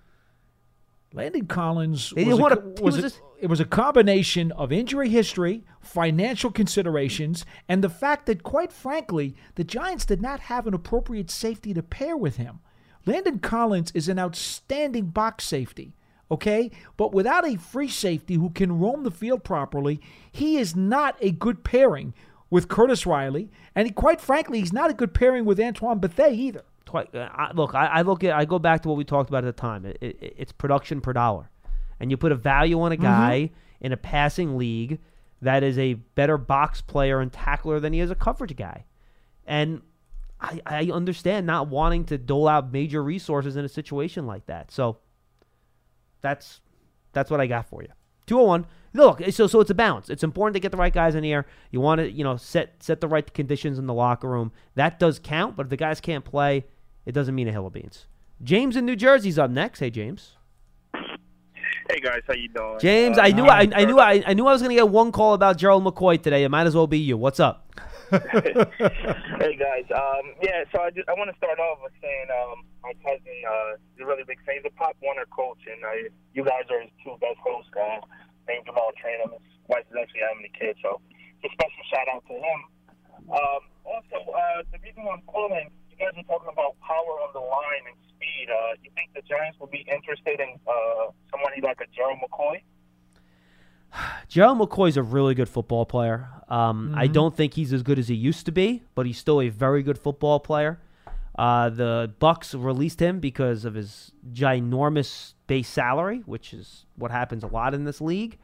[1.14, 6.52] Landon Collins was, a, was was a- it was a combination of injury history, financial
[6.52, 11.74] considerations, and the fact that, quite frankly, the Giants did not have an appropriate safety
[11.74, 12.60] to pair with him.
[13.06, 15.94] Landon Collins is an outstanding box safety,
[16.32, 16.72] okay?
[16.98, 20.02] But without a free safety who can roam the field properly,
[20.32, 22.14] he is not a good pairing
[22.50, 26.30] with Curtis Riley, and he, quite frankly, he's not a good pairing with Antoine Bethea
[26.30, 26.64] either.
[26.88, 29.30] Quite, uh, I, look, I, I look at I go back to what we talked
[29.30, 29.86] about at the time.
[29.86, 31.50] It, it, it's production per dollar,
[32.00, 35.00] and you put a value on a guy in a passing league
[35.42, 38.86] that is a better box player and tackler than he is a coverage guy,
[39.46, 39.82] and
[40.40, 44.72] I, I understand not wanting to dole out major resources in a situation like that.
[44.72, 45.00] So
[46.22, 46.62] that's
[47.14, 47.90] that's what I got for you.
[48.26, 48.66] Two hundred one.
[48.94, 50.10] Look, so so it's a balance.
[50.10, 51.46] It's important to get the right guys in here.
[51.72, 54.52] You want to you know set set the right conditions in the locker room.
[54.76, 55.56] That does count.
[55.56, 56.66] But if the guys can't play,
[57.08, 58.06] it doesn't mean a hill of beans.
[58.44, 59.80] James in New Jersey's up next.
[59.80, 60.36] Hey James.
[61.90, 62.78] Hey guys, how you doing?
[62.80, 65.14] James, Uh, I knew I, I knew I, I knew I was gonna get one
[65.14, 66.44] call about Gerald McCoy today.
[66.44, 67.16] It might as well be you.
[67.16, 67.64] What's up?
[68.12, 70.64] hey guys, um, yeah.
[70.76, 74.04] So I just I want to start off with saying um, my cousin uh, is
[74.04, 74.56] a really big fan.
[74.62, 77.72] He's a Pop Warner coach, and uh, you guys are his two best hosts.
[77.72, 78.04] Uh,
[78.48, 79.32] named Jamal Trainum.
[79.44, 81.00] His wife is actually having a kid, so
[81.44, 82.60] a special shout out to him.
[83.28, 85.68] Um, also, uh, the reason why I'm calling,
[86.00, 88.48] you guys are talking about power on the line and speed.
[88.50, 92.62] Uh, you think the Giants will be interested in uh, somebody like a Gerald McCoy?
[94.28, 96.30] Gerald McCoy's a really good football player.
[96.48, 99.42] Um, I don't think he's as good as he used to be, but he's still
[99.42, 100.80] a very good football player.
[101.38, 107.44] Uh, the Bucs released him because of his ginormous base salary, which is what happens
[107.44, 108.38] a lot in this league.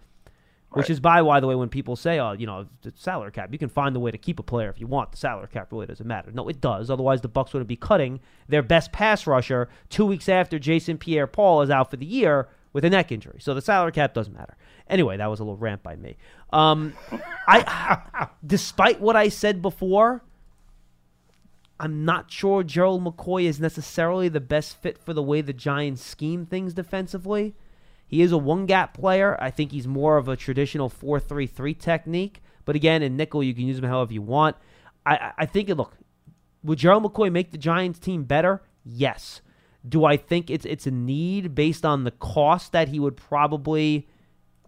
[0.73, 3.51] Which is by, by the way, when people say, "Oh, you know, the salary cap,"
[3.51, 5.11] you can find a way to keep a player if you want.
[5.11, 6.31] The salary cap really doesn't matter.
[6.31, 6.89] No, it does.
[6.89, 11.61] Otherwise, the Bucs wouldn't be cutting their best pass rusher two weeks after Jason Pierre-Paul
[11.61, 13.37] is out for the year with a neck injury.
[13.39, 14.57] So the salary cap doesn't matter.
[14.87, 16.17] Anyway, that was a little rant by me.
[16.51, 16.93] Um,
[17.47, 20.23] I, despite what I said before,
[21.79, 26.03] I'm not sure Gerald McCoy is necessarily the best fit for the way the Giants
[26.03, 27.55] scheme things defensively.
[28.13, 29.35] He is a one gap player.
[29.41, 32.43] I think he's more of a traditional 4 3 3 technique.
[32.63, 34.55] But again, in nickel, you can use him however you want.
[35.03, 35.97] I, I- think, look,
[36.63, 38.61] would Gerald McCoy make the Giants team better?
[38.85, 39.41] Yes.
[39.89, 44.07] Do I think it's it's a need based on the cost that he would probably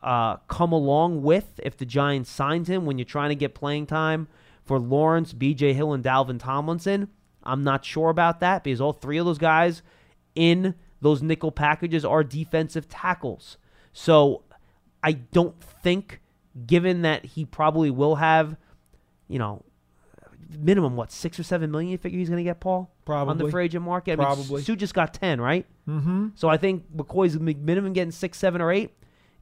[0.02, 3.86] uh, come along with if the Giants signed him when you're trying to get playing
[3.86, 4.28] time
[4.64, 5.74] for Lawrence, B.J.
[5.74, 7.10] Hill, and Dalvin Tomlinson?
[7.44, 9.84] I'm not sure about that because all three of those guys
[10.34, 13.58] in those nickel packages are defensive tackles.
[13.94, 14.44] So
[15.04, 16.22] I don't think,
[16.66, 18.58] given that he probably will have,
[19.28, 19.64] you know,
[20.60, 23.34] minimum what six or seven million you figure he's going to get Paul on the
[23.34, 23.52] Probably.
[23.52, 24.14] free agent market.
[24.14, 24.62] I mean, Probably.
[24.64, 25.66] Suh just got ten, right?
[25.88, 26.30] Mm-hmm.
[26.36, 28.92] So I think McCoy's minimum getting six, seven, or eight.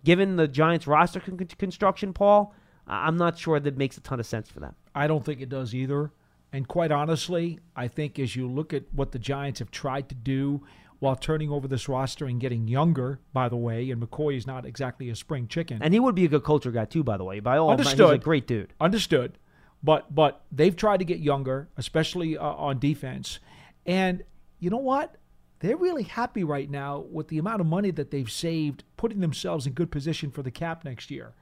[0.04, 2.54] Given the Giants' roster con- construction, Paul,
[2.88, 4.76] I'm not sure that makes a ton of sense for them.
[4.93, 6.12] I don't think it does either.
[6.51, 10.16] And quite honestly, I think as you look at what the Giants have tried to
[10.16, 10.62] do
[11.04, 14.66] while turning over this roster and getting younger, by the way, and McCoy is not
[14.66, 15.80] exactly a spring chicken.
[15.82, 17.41] And he would be a good culture guy too, by the way.
[17.41, 18.24] By all means, he's a Understood.
[18.24, 18.74] great dude.
[18.80, 19.38] Understood.
[19.84, 23.39] But but they've tried to get younger, especially uh, on defense.
[23.86, 24.24] And
[24.60, 25.18] you know what?
[25.60, 29.68] They're really happy right now with the amount of money that they've saved, putting themselves
[29.68, 31.34] in good position for the cap next year.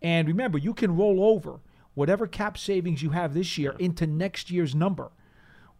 [0.00, 1.58] And remember, you can roll over
[1.94, 5.10] whatever cap savings you have this year into next year's number.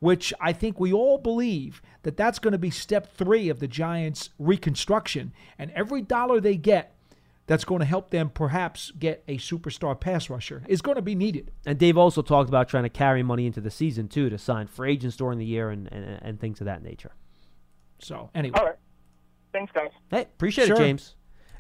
[0.01, 3.69] Which I think we all believe that that's going to be step three of the
[3.69, 5.33] Giants' reconstruction.
[5.59, 6.97] And every dollar they get
[7.47, 11.15] that's going to help them perhaps get a superstar pass rusher is going to be
[11.15, 11.51] needed.
[11.67, 14.67] And Dave also talked about trying to carry money into the season too to sign
[14.67, 17.13] free agents during the year and, and, and things of that nature.
[17.99, 18.77] So anyway, All right.
[19.53, 19.91] Thanks, guys.
[20.11, 20.77] Hey, appreciate Sure.
[20.77, 21.17] it, James.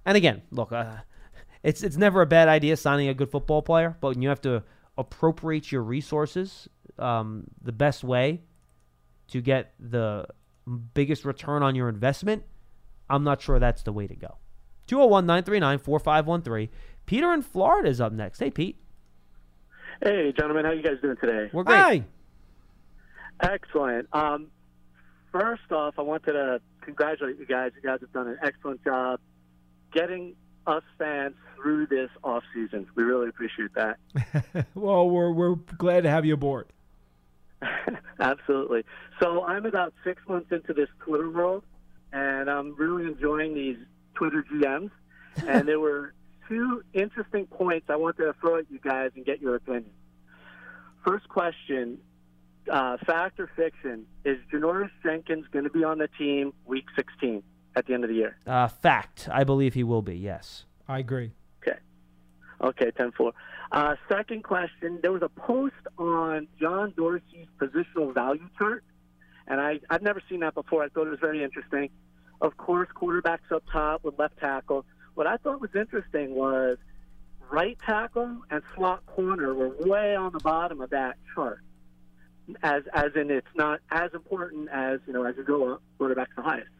[0.06, 0.98] And again, look, uh,
[1.62, 4.62] it's it's never a bad idea signing a good football player, but you have to
[4.96, 6.68] appropriate your resources
[7.00, 8.42] um, the best way
[9.28, 10.26] to get the
[10.94, 12.42] biggest return on your investment.
[13.08, 14.36] I'm not sure that's the way to go.
[14.86, 16.68] 201 939 4513.
[17.06, 18.38] Peter in Florida is up next.
[18.38, 18.76] Hey, Pete.
[20.02, 21.50] Hey, gentlemen, how you guys doing today?
[21.52, 21.76] We're great.
[21.76, 22.04] hi.
[23.42, 24.08] Excellent.
[24.12, 24.48] Um,
[25.32, 27.72] first off, I wanted to congratulate you guys.
[27.76, 29.20] You guys have done an excellent job
[29.92, 30.34] getting
[30.66, 32.86] us fans through this off season.
[32.94, 33.98] We really appreciate that.
[34.74, 36.66] Well, we're we're glad to have you aboard.
[38.20, 38.84] Absolutely.
[39.20, 41.62] So I'm about six months into this Twitter world,
[42.12, 43.76] and I'm really enjoying these
[44.14, 44.90] Twitter GMs.
[45.46, 46.14] And there were
[46.48, 49.90] two interesting points I wanted to throw at you guys and get your opinion.
[51.06, 51.98] First question,
[52.70, 57.42] uh, fact or fiction, is Janoris Jenkins going to be on the team week 16
[57.76, 58.36] at the end of the year?
[58.46, 59.28] Uh, fact.
[59.32, 60.64] I believe he will be, yes.
[60.88, 61.32] I agree.
[62.60, 62.86] Okay.
[62.86, 63.32] Okay, 10 4.
[63.72, 68.84] Uh, second question there was a post on John Dorsey's positional value chart,
[69.46, 70.82] and I, I've never seen that before.
[70.82, 71.90] I thought it was very interesting.
[72.40, 74.84] Of course, quarterbacks up top with left tackle.
[75.14, 76.78] What I thought was interesting was
[77.50, 81.60] right tackle and slot corner were way on the bottom of that chart.
[82.62, 86.34] As as in, it's not as important as you know as you go up, quarterbacks
[86.36, 86.70] the highest.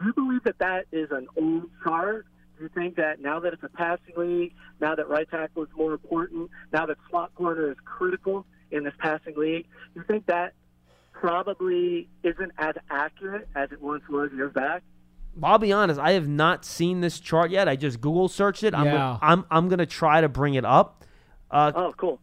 [0.00, 2.26] Do you believe that that is an old chart?
[2.60, 4.52] Do you think that now that it's a passing league,
[4.82, 8.92] now that right tackle is more important, now that slot corner is critical in this
[8.98, 10.52] passing league, do you think that
[11.10, 14.82] probably isn't as accurate as it once was years back?
[15.42, 15.98] I'll be honest.
[15.98, 17.66] I have not seen this chart yet.
[17.66, 18.74] I just Google searched it.
[18.74, 18.92] I'm Yeah.
[18.92, 21.02] gonna, I'm I'm gonna try to bring it up.
[21.50, 22.20] Uh, Oh, cool.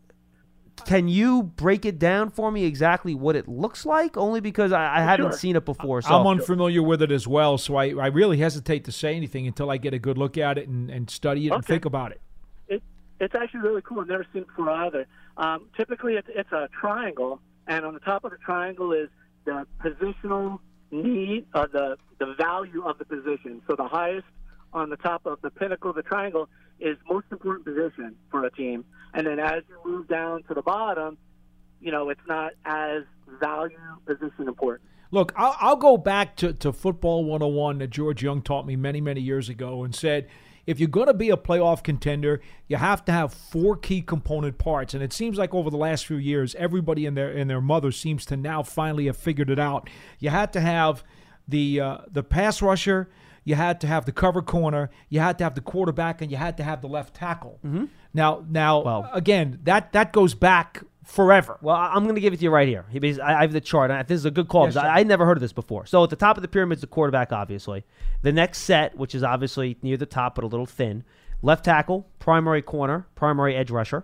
[0.85, 4.15] Can you break it down for me exactly what it looks like?
[4.15, 5.37] Only because I, I haven't Sure.
[5.37, 6.01] seen it before.
[6.01, 9.47] So I'm unfamiliar with it as well, so I, I really hesitate to say anything
[9.47, 12.11] until I get a good look at it and, and study it and think about
[12.11, 12.21] it.
[12.67, 12.83] It,
[13.19, 13.99] it's actually really cool.
[14.01, 15.05] I've never seen it before either.
[15.37, 19.09] Um, typically, it's, it's a triangle, and on the top of the triangle is
[19.45, 20.59] the positional
[20.91, 23.61] need, uh, the the value of the position.
[23.67, 24.25] So the highest
[24.73, 26.49] on the top of the pinnacle of the triangle
[26.79, 30.61] is most important position for a team, and then as you move down to the
[30.61, 31.17] bottom,
[31.81, 33.03] you know it's not as
[33.39, 34.89] value position important.
[35.09, 38.99] Look, I'll, I'll go back to, to Football 101 that George Young taught me many,
[38.99, 40.27] many years ago and said,
[40.65, 44.57] if you're going to be a playoff contender, you have to have four key component
[44.57, 44.93] parts.
[44.93, 47.91] And it seems like over the last few years, everybody and their and their mother
[47.91, 49.89] seems to now finally have figured it out.
[50.19, 51.05] You had to have
[51.47, 53.09] the uh, the pass rusher,
[53.43, 56.37] you had to have the cover corner, you had to have the quarterback, and you
[56.37, 57.59] had to have the left tackle.
[58.13, 61.57] Now, now Well- again, that that goes back forever.
[61.61, 62.85] Well, I'm going to give it to you right here.
[62.89, 63.91] He I I have the chart.
[63.91, 64.87] and This is a good call Yes, because.
[64.89, 65.85] I, I never heard of this before.
[65.85, 67.85] So at the top of the pyramid is the quarterback, obviously.
[68.23, 71.03] The next set, which is obviously near the top but a little thin,
[71.41, 74.03] left tackle, primary corner, primary edge rusher.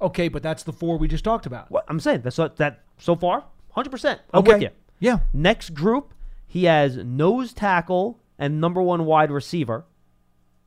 [0.00, 1.70] Okay, but that's the four we just talked about.
[1.70, 4.20] What I'm saying that's what that so far, hundred percent.
[4.34, 4.70] I'm with you.
[4.98, 5.18] Yeah.
[5.32, 6.12] Next group,
[6.52, 9.86] he has nose tackle and number one wide receiver.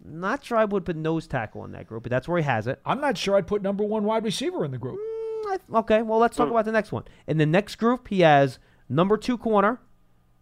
[0.03, 2.65] Not sure I would put nose tackle in that group, but that's where he has
[2.65, 2.81] it.
[2.83, 4.95] I'm not sure I'd put number one wide receiver in the group.
[4.97, 7.03] Mm, I- Okay, well, let's talk about the next one.
[7.27, 8.57] In the next group, he has
[8.89, 9.79] number two corner,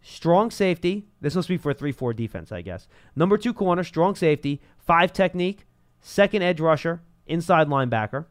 [0.01, 1.07] strong safety.
[1.19, 2.87] This must be for a 3 4 defense, I guess.
[3.13, 5.65] Number two corner, strong safety, five technique,
[5.99, 8.27] second edge rusher, inside linebacker.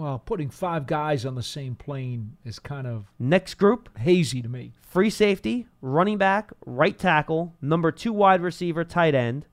[0.00, 4.48] Well, putting five guys on the same plane is kind of Next group, hazy to
[4.48, 4.72] me.
[4.80, 9.44] free safety, running back, right tackle, number two wide receiver, tight end.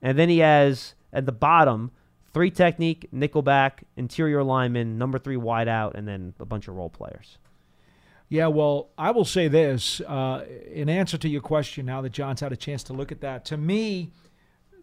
[0.00, 1.90] And then he has at the bottom
[2.32, 6.88] three technique, nickelback, interior lineman, number three wide out, and then a bunch of role
[6.88, 7.38] players.
[8.28, 11.86] Yeah, well, I will say this uh, in answer to your question.
[11.86, 14.12] Now that John's had a chance to look at that, to me,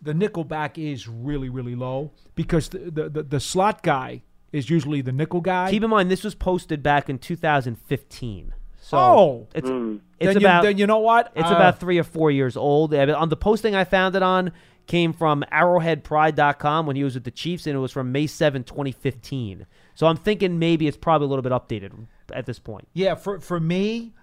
[0.01, 4.23] the nickelback is really, really low because the the, the, the slot guy
[4.53, 5.69] is usually the nickel guy.
[5.69, 8.53] Keep in mind, this was posted back in 2015.
[8.79, 9.47] So Oh.
[9.55, 9.99] it's Mm.
[10.19, 11.31] it's then, you, about then you know what?
[11.35, 12.93] it's Uh, about three or four years old.
[12.93, 14.51] On the posting I found it on
[14.87, 18.63] came from ArrowheadPride.com when he was with the Chiefs, and it was from May 7,
[18.63, 19.65] 2015.
[19.95, 22.87] So I'm thinking maybe it's probably a little bit updated at this point.
[22.93, 24.13] Yeah, for for me,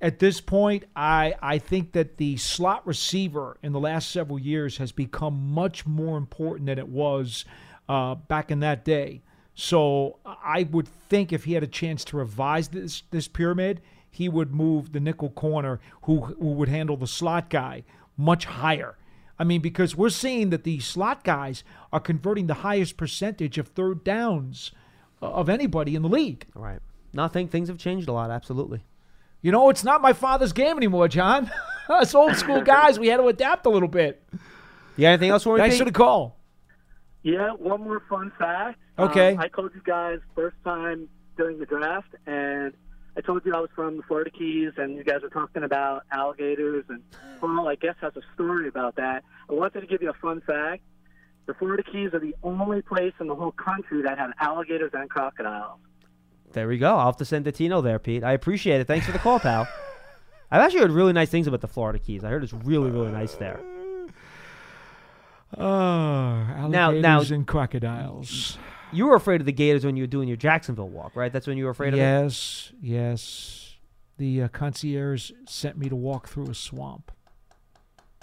[0.00, 4.78] at this point, I I think that the slot receiver in the last several years
[4.78, 7.44] has become much more important than it was
[7.88, 9.22] uh, back in that day.
[9.54, 13.80] So I would think if he had a chance to revise this this pyramid,
[14.10, 17.84] he would move the nickel corner who who would handle the slot guy
[18.16, 18.96] much higher.
[19.38, 23.68] I mean, because we're seeing that the slot guys are converting the highest percentage of
[23.68, 24.70] third downs
[25.20, 26.46] uh, of anybody in the league.
[26.54, 26.78] Right.
[27.12, 27.48] Nothing.
[27.48, 28.30] Things have changed a lot.
[28.30, 28.84] Absolutely.
[29.42, 31.50] You know, it's not my father's game anymore, John.
[31.88, 34.22] Us old school guys, we had to adapt a little bit.
[34.96, 35.60] You got anything else for me?
[35.60, 35.80] Thanks Pete?
[35.80, 36.38] for the call.
[37.24, 38.78] Yeah, one more fun fact.
[38.98, 39.32] Okay.
[39.32, 42.74] Um, I called you guys first time during the draft, and
[43.16, 46.02] I told you I was from the Florida Keys, and you guys were talking about
[46.12, 47.02] alligators, and
[47.40, 49.24] Paul, I guess, has a story about that.
[49.48, 50.82] I wanted to give you a fun fact.
[51.46, 55.08] The Florida Keys are the only place in the whole country that have alligators and
[55.08, 55.80] crocodiles.
[56.52, 56.94] There we go.
[56.94, 58.22] I'll have to send Tino there, Pete.
[58.22, 58.86] I appreciate it.
[58.86, 59.66] Thanks for the call, pal.
[60.50, 62.22] I've actually heard really nice things about the Florida Keys.
[62.22, 63.60] I heard it's really, really nice there.
[65.58, 68.58] Oh, Now- alligators now- and crocodiles.
[68.92, 71.32] You were afraid of the Gators when you were doing your Jacksonville walk, right?
[71.32, 72.02] That's when you were afraid of it.
[72.02, 73.76] Yes, yes.
[74.18, 77.10] The uh, concierge sent me to walk through a swamp.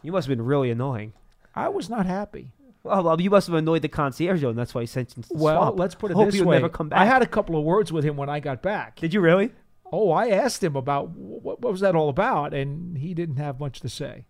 [0.01, 1.11] You must have been really annoying.
[1.53, 2.53] I was not happy.
[2.84, 5.29] Well, well, you must have annoyed the concierge, and that's why he sent you to
[5.29, 5.79] the Well, swamp.
[5.79, 6.55] let's put it Hope this way.
[6.55, 6.99] never come back.
[6.99, 8.95] I had a couple of words with him when I got back.
[8.99, 9.51] Did you really?
[9.91, 13.59] Oh, I asked him about what, what was that all about, and he didn't have
[13.59, 14.25] much to say.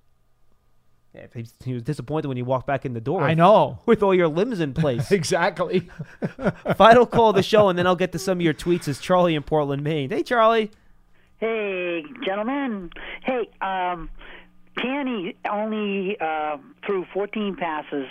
[1.14, 3.22] Yeah, he, he was disappointed when you walked back in the door.
[3.22, 3.80] I know.
[3.86, 5.12] With all your limbs in place.
[5.22, 5.90] Exactly.
[6.78, 8.88] Final call of the show, and then I'll get to some of your tweets.
[8.88, 10.10] Is Charlie in Portland, Maine?
[10.10, 10.72] Hey, Charlie.
[11.38, 12.92] Hey, gentlemen.
[13.24, 14.10] Hey, um,
[14.78, 18.08] Tanney only uh, threw 14 passes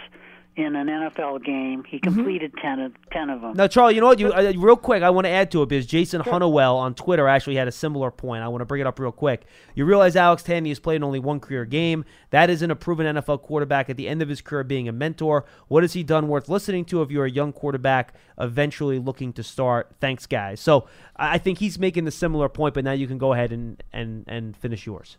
[0.60, 1.82] in an NFL game.
[1.84, 3.54] He completed 10, of, 10 of them.
[3.54, 4.18] Now, Charlie, you know what?
[4.20, 7.26] You uh, real quick, I want to add to it because Jason Hunnewell on Twitter
[7.26, 8.42] actually had a similar point.
[8.42, 9.46] I want to bring it up real quick.
[9.74, 12.04] You realize Alex Tanney has played in only one career game.
[12.30, 15.44] That isn't a proven NFL quarterback at the end of his career being a mentor.
[15.68, 19.42] What has he done worth listening to if you're a young quarterback eventually looking to
[19.42, 19.90] start?
[20.00, 20.60] Thanks, guys.
[20.60, 20.86] So
[21.16, 23.82] I I think he's making the similar point, but now you can go ahead and
[23.92, 25.16] and and finish yours.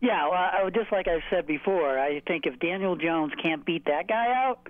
[0.00, 0.34] Yeah, well,
[0.66, 4.32] I, just like I've said before, I think if Daniel Jones can't beat that guy
[4.32, 4.68] out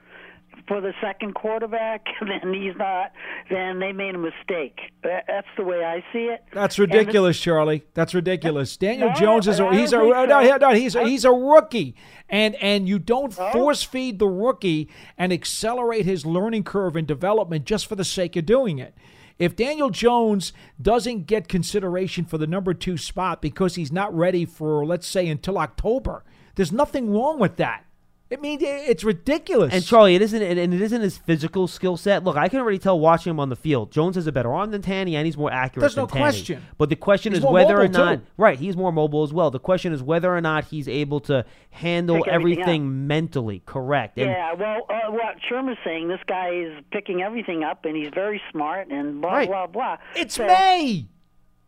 [0.66, 3.12] for the second quarterback, then he's not.
[3.50, 4.78] Then they made a mistake.
[5.02, 6.44] That's the way I see it.
[6.52, 7.84] That's the- ridiculous, Charlie.
[7.94, 8.76] That's ridiculous.
[8.78, 10.56] Daniel No, Jones is a, I he's a think no, so.
[10.56, 11.94] no, he's a, he's a rookie,
[12.30, 17.66] and and you don't force feed the rookie and accelerate his learning curve and development
[17.66, 18.94] just for the sake of doing it.
[19.38, 24.44] If Daniel Jones doesn't get consideration for the number two spot because he's not ready
[24.44, 26.24] for let's say until October,
[26.56, 27.84] there's nothing wrong with that.
[28.30, 29.72] I mean, it's ridiculous.
[29.72, 32.24] And Charlie, it isn't, and it isn't his physical skill set.
[32.24, 33.90] Look, I can already tell watching him on the field.
[33.90, 35.80] Jones has a better arm than Tanney, and he's more accurate.
[35.80, 36.18] There's than no Tanney.
[36.18, 36.62] question.
[36.76, 38.22] But the question He's is whether or not, too.
[38.36, 38.58] right?
[38.58, 39.50] He's more mobile as well.
[39.50, 43.62] The question is whether or not he's able to handle Pick everything everything, mentally.
[43.64, 44.18] Correct.
[44.18, 48.10] And Yeah, well, uh, what Shurmur's saying, this guy is picking everything up, and he's
[48.14, 49.48] very smart, and blah Right.
[49.48, 49.96] blah blah.
[50.14, 51.06] it's So, May.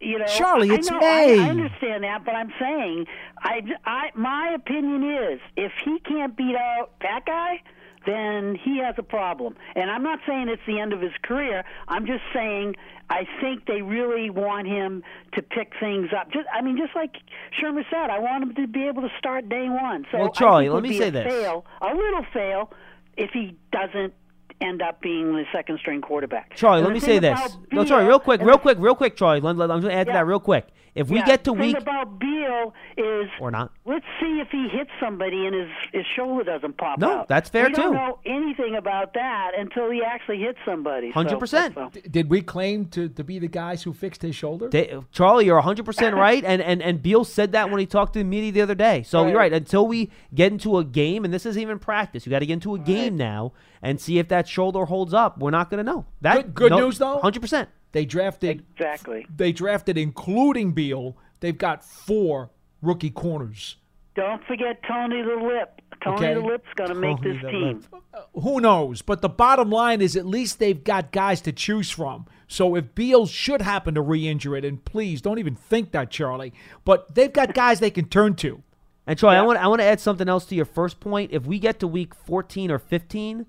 [0.01, 1.39] You know, Charlie, I it's know, May.
[1.39, 3.07] I, I understand that, but I'm saying,
[3.43, 7.61] I, I, my opinion is, if he can't beat out that guy,
[8.07, 9.57] then he has a problem.
[9.75, 11.65] And I'm not saying it's the end of his career.
[11.87, 12.77] I'm just saying
[13.11, 15.03] I think they really want him
[15.35, 16.33] to pick things up.
[16.33, 17.17] Just, I mean, just like
[17.61, 20.07] Shurmur said, I want him to be able to start day one.
[20.11, 21.27] So Well, Charlie, let me say this.
[21.27, 22.73] Fail, a little fail,
[23.17, 24.15] if he doesn't
[24.61, 26.55] end up being the second string quarterback.
[26.55, 27.39] Charlie, And let me say this.
[27.39, 29.41] about No, Charlie, real quick, real quick, real quick, Charlie.
[29.41, 30.67] Let, let- I'm going to add to that real quick.
[30.93, 34.41] If we yeah, get to the thing week about Beal is or not, let's see
[34.41, 37.29] if he hits somebody and his his shoulder doesn't pop No, out.
[37.29, 37.71] that's fair, too.
[37.71, 41.13] we don't know anything about that until he actually hits somebody.
[41.13, 41.51] so 100%.
[41.53, 41.93] that's all.
[42.11, 44.69] Did we claim to, to be the guys who fixed his shoulder?
[44.69, 46.43] They, Charlie, you're 100% right.
[46.45, 49.05] And, and, and Beal said that when he talked to the media the other day.
[49.05, 49.53] So you're right.
[49.53, 52.55] Until we get into a game, and this isn't even practice, you got to get
[52.55, 53.53] into a game now
[53.83, 55.39] and see if that shoulder holds up.
[55.39, 56.07] We're not going to know.
[56.21, 57.19] That Good- good no- news, though?
[57.23, 57.67] 100%.
[57.93, 59.27] They drafted Exactly.
[59.37, 61.17] they drafted including Beal.
[61.41, 62.51] They've got four
[62.83, 63.77] rookie corners.
[64.15, 65.81] Don't forget Tony the Lip.
[66.05, 66.35] Tony Okay.
[66.35, 67.83] the Lip's going to make this the team.
[68.15, 69.03] Uh, who knows?
[69.03, 72.27] But the bottom line is at least they've got guys to choose from.
[72.49, 76.53] So if Beal should happen to re-injure it, and please don't even think that, Charlie,
[76.85, 78.63] but they've got guys they can turn to.
[79.07, 81.31] And Troy, I want I want to add something else to your first point.
[81.33, 83.47] If we get to week 14 or 15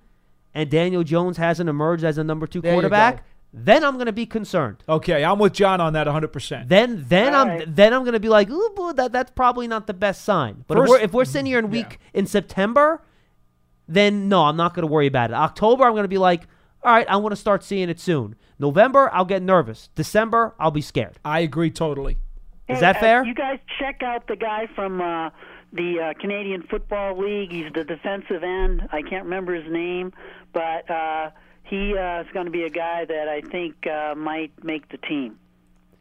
[0.54, 3.24] and Daniel Jones hasn't emerged as a number 2 There quarterback,
[3.54, 4.78] then I'm going to be concerned.
[4.88, 6.68] Okay, I'm with John on that 100%.
[6.70, 7.76] Then then All I'm right.
[7.76, 10.64] then I'm going to be like, "Ooh, boy, that that's probably not the best sign."
[10.68, 13.02] But if we're if we're sitting here in week in September,
[13.88, 15.34] then no, I'm not going to worry about it.
[15.34, 16.44] October, I'm going to be like,
[16.84, 19.90] "All right, I want to start seeing it soon." November, I'll get nervous.
[19.96, 21.18] December, I'll be scared.
[21.26, 22.14] I agree totally.
[22.70, 23.26] Is Hey, that uh, fair?
[23.26, 25.30] you guys check out the guy from uh,
[25.74, 27.52] the uh, Canadian Football League.
[27.52, 28.88] He's the defensive end.
[28.92, 30.14] I can't remember his name,
[30.54, 31.30] but uh,
[31.64, 34.98] he uh, is going to be a guy that I think uh, might make the
[34.98, 35.38] team.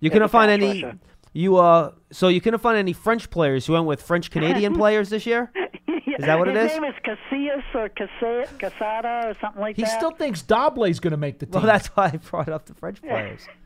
[0.01, 0.82] You As couldn't find any.
[0.84, 0.98] rusher.
[1.32, 5.11] You uh, so you couldn't find any French players who went with French Canadian players
[5.11, 5.53] this year.
[5.86, 9.82] Is that what it His name is Casillas or Casa- Casada or something like He
[9.82, 9.90] that.
[9.90, 11.53] He still thinks Dablé's going to make the team.
[11.55, 13.42] Well, that's why I brought up the French players.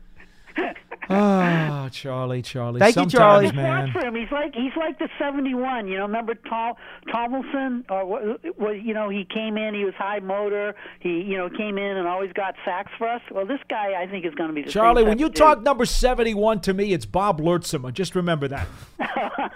[1.07, 2.79] Ah, Charlie, Charlie.
[2.79, 3.51] Thank you, Charlie.
[3.51, 3.63] Man.
[3.85, 4.15] watch for him.
[4.15, 5.87] He's like he's like the '71.
[5.87, 6.73] You know, remember Tom
[7.11, 7.85] Tomlinson?
[7.89, 8.23] Or what?
[8.57, 9.75] what- You know, he came in.
[9.75, 10.73] He was high motor.
[10.99, 13.21] He you know came in and always got sacks for us.
[13.31, 15.35] Well, this guy I think is going to be the Charlie, type when you dude.
[15.35, 17.93] talk number 71 to me, it's Bob Lurtsema.
[17.93, 18.67] Just remember that.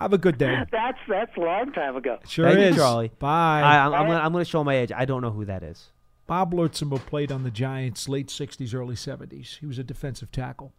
[0.00, 0.64] Have a good day.
[0.72, 2.18] That's that's a long time ago.
[2.26, 2.76] Sure Thank you, is.
[2.76, 3.10] Charlie.
[3.18, 3.60] Bye.
[3.60, 4.90] I, I'm, I'm gonna I'm gonna show my age.
[4.90, 5.90] I don't know who that is.
[6.26, 9.58] Bob Lurtsema played on the Giants late 60s, early 70s.
[9.58, 10.72] He was a defensive tackle.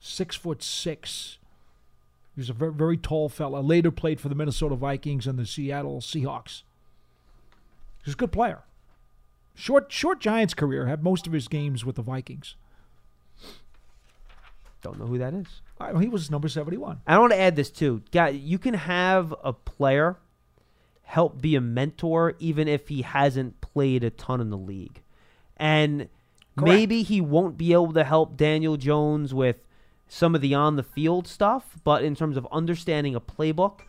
[0.00, 1.38] Six foot six.
[2.34, 3.60] He was a very, very tall fella.
[3.60, 6.62] Later played for the Minnesota Vikings and the Seattle Seahawks.
[8.02, 8.62] He was a good player.
[9.54, 10.86] Short, short Giants career.
[10.86, 12.56] Had most of his games with the Vikings.
[14.82, 15.60] Don't know who that is.
[15.80, 17.02] I- He was number 71.
[17.06, 18.02] I want to add this too.
[18.10, 20.16] Guy, you can have a player
[21.02, 25.02] help be a mentor even if he hasn't played a ton in the league.
[25.56, 26.08] And
[26.56, 29.56] maybe he won't be able to help Daniel Jones with
[30.08, 33.80] some of the on the field stuff, but in terms of understanding a playbook,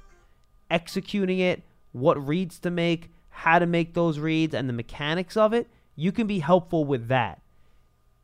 [0.71, 5.53] executing it, what reads to make, how to make those reads, and the mechanics of
[5.53, 7.41] it, you can be helpful with that.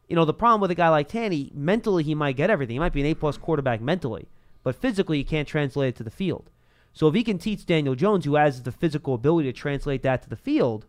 [0.07, 2.75] You know, the problem with a guy like Tanney, mentally he might get everything.
[2.75, 4.27] He might be an A plus quarterback mentally,
[4.63, 6.49] but physically he can't translate it to the field.
[6.93, 10.23] So if he can teach Daniel Jones, who has the physical ability to translate that
[10.23, 10.85] to the field,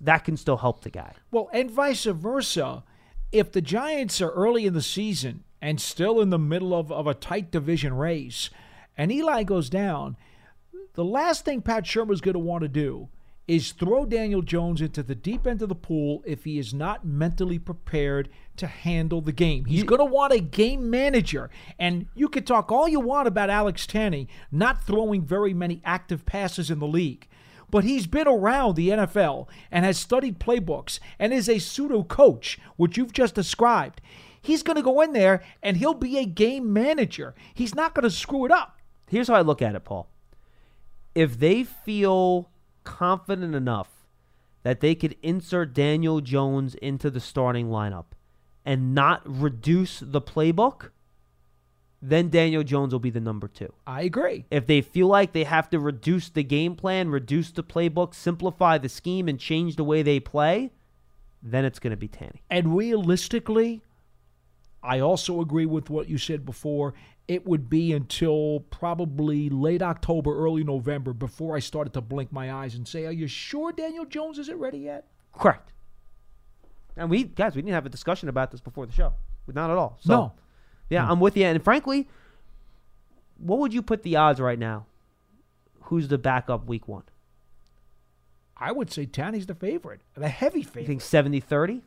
[0.00, 1.14] that can still help the guy.
[1.30, 2.84] Well, and vice versa.
[3.32, 7.06] If the Giants are early in the season and still in the middle of, of
[7.06, 8.50] a tight division race,
[8.96, 10.16] and Eli goes down,
[10.94, 13.08] the last thing Pat Shurmur's going to want to do
[13.46, 17.04] is throw Daniel Jones into the deep end of the pool if he is not
[17.04, 18.28] mentally prepared
[18.60, 19.64] to handle the game.
[19.64, 21.50] He's going to want a game manager.
[21.78, 26.24] And you can talk all you want about Alex Tanney not throwing very many active
[26.24, 27.26] passes in the league
[27.70, 32.58] but he's been around the NFL and has studied playbooks and is a pseudo coach,
[32.76, 34.00] which you've just described.
[34.42, 37.34] He's going to go in there and he'll be a game manager.
[37.54, 38.78] He's not going to screw it up.
[39.08, 40.08] Here's how I look at it, Paul.
[41.14, 42.50] If they feel
[42.84, 43.88] confident enough
[44.62, 48.06] that they could insert Daniel Jones into the starting lineup
[48.64, 50.90] and not reduce the playbook,
[52.02, 53.72] then Daniel Jones will be the number two.
[53.86, 54.46] I agree.
[54.50, 58.78] If they feel like they have to reduce the game plan, reduce the playbook, simplify
[58.78, 60.72] the scheme, and change the way they play,
[61.42, 62.40] then it's going to be Tanney.
[62.50, 63.82] And realistically,
[64.82, 66.94] I also agree with what you said before.
[67.28, 72.52] It would be until probably late October, early November before I started to blink my
[72.52, 75.06] eyes and say, Are you sure Daniel Jones isn't ready yet?
[75.32, 75.72] Correct.
[76.96, 79.12] And we guys, we didn't have a discussion about this before the show.
[79.52, 79.98] Not at all.
[80.00, 80.32] So, No.
[80.90, 81.44] Yeah, I'm with you.
[81.44, 82.08] And frankly,
[83.38, 84.86] what would you put the odds right now?
[85.82, 87.02] Who's the backup week one?
[88.56, 90.86] I would say Tanney's the favorite, the heavy You favorite.
[90.86, 91.82] think 70 30?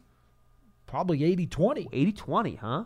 [0.88, 1.90] Probably 80 20.
[1.92, 2.84] 80 20, huh?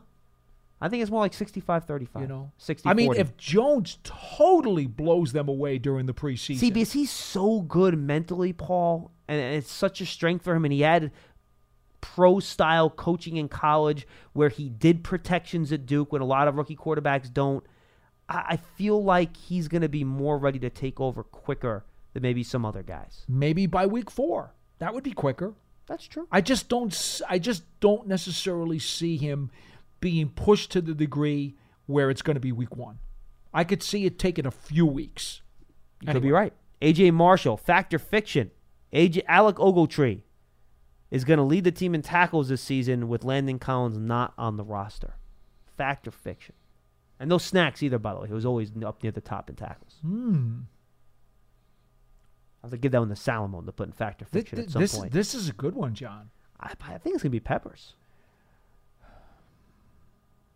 [0.80, 2.22] I think it's more like 65 35.
[2.22, 3.20] You know, 60 I mean, 40.
[3.20, 8.53] if Jones totally blows them away during the preseason, See, because he's so good mentally,
[8.53, 10.65] Paul, and it's such a strength for him.
[10.65, 11.11] And he had
[12.02, 16.56] pro style coaching in college where he did protections at Duke when a lot of
[16.56, 17.64] rookie quarterbacks don't.
[18.30, 22.43] I, feel like he's going to be more ready to take over quicker than maybe
[22.43, 23.24] some other guys.
[23.30, 25.54] maybe by week four, that would be quicker.
[25.88, 26.28] That's true.
[26.30, 27.22] I just don't.
[27.30, 29.50] I just don't necessarily see him
[30.02, 33.00] being pushed to the degree where it's going to be week one.
[33.54, 35.41] I could see it taking a few weeks.
[36.02, 36.54] You could be right.
[36.82, 38.52] AJ Marshall, Factor Fiction.
[38.93, 40.22] AJ Alec Ogletree
[41.12, 44.58] is going to lead the team in tackles this season with Landon Collins not on
[44.58, 45.16] the roster.
[45.78, 46.55] Fact or Fiction.
[47.20, 48.28] And no snacks either, by the way.
[48.28, 49.95] He was always up near the top in tackles.
[50.01, 50.60] Hmm.
[52.64, 54.64] I have to give that one to Salomon to put in Factor Thi- Fiction thi-
[54.66, 55.12] at some this point.
[55.14, 56.30] this is a good one, John.
[56.60, 57.93] I, I think it's going to be Peppers.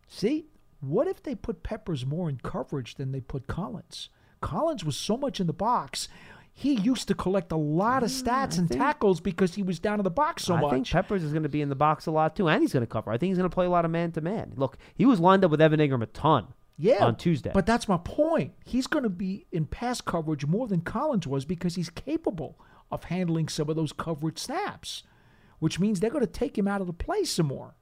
[0.08, 0.46] See,
[0.80, 4.08] what if they put Peppers more in coverage than they put Collins?
[4.40, 6.08] Collins was so much in the box.
[6.54, 9.98] He used to collect a lot of stats and think- tackles because he was down
[9.98, 10.72] in the box so I much.
[10.72, 12.72] I think Peppers is going to be in the box a lot too, and he's
[12.72, 13.10] going to cover.
[13.10, 14.52] I think he's going to play a lot of man to man.
[14.56, 17.50] Look, he was lined up with Evan Engram a ton yeah, on Tuesday.
[17.54, 18.52] But that's my point.
[18.64, 22.58] He's going to be in pass coverage more than Collins was because he's capable
[22.90, 25.02] of handling some of those coverage snaps,
[25.58, 27.74] which means they're going to take him out of the play some more.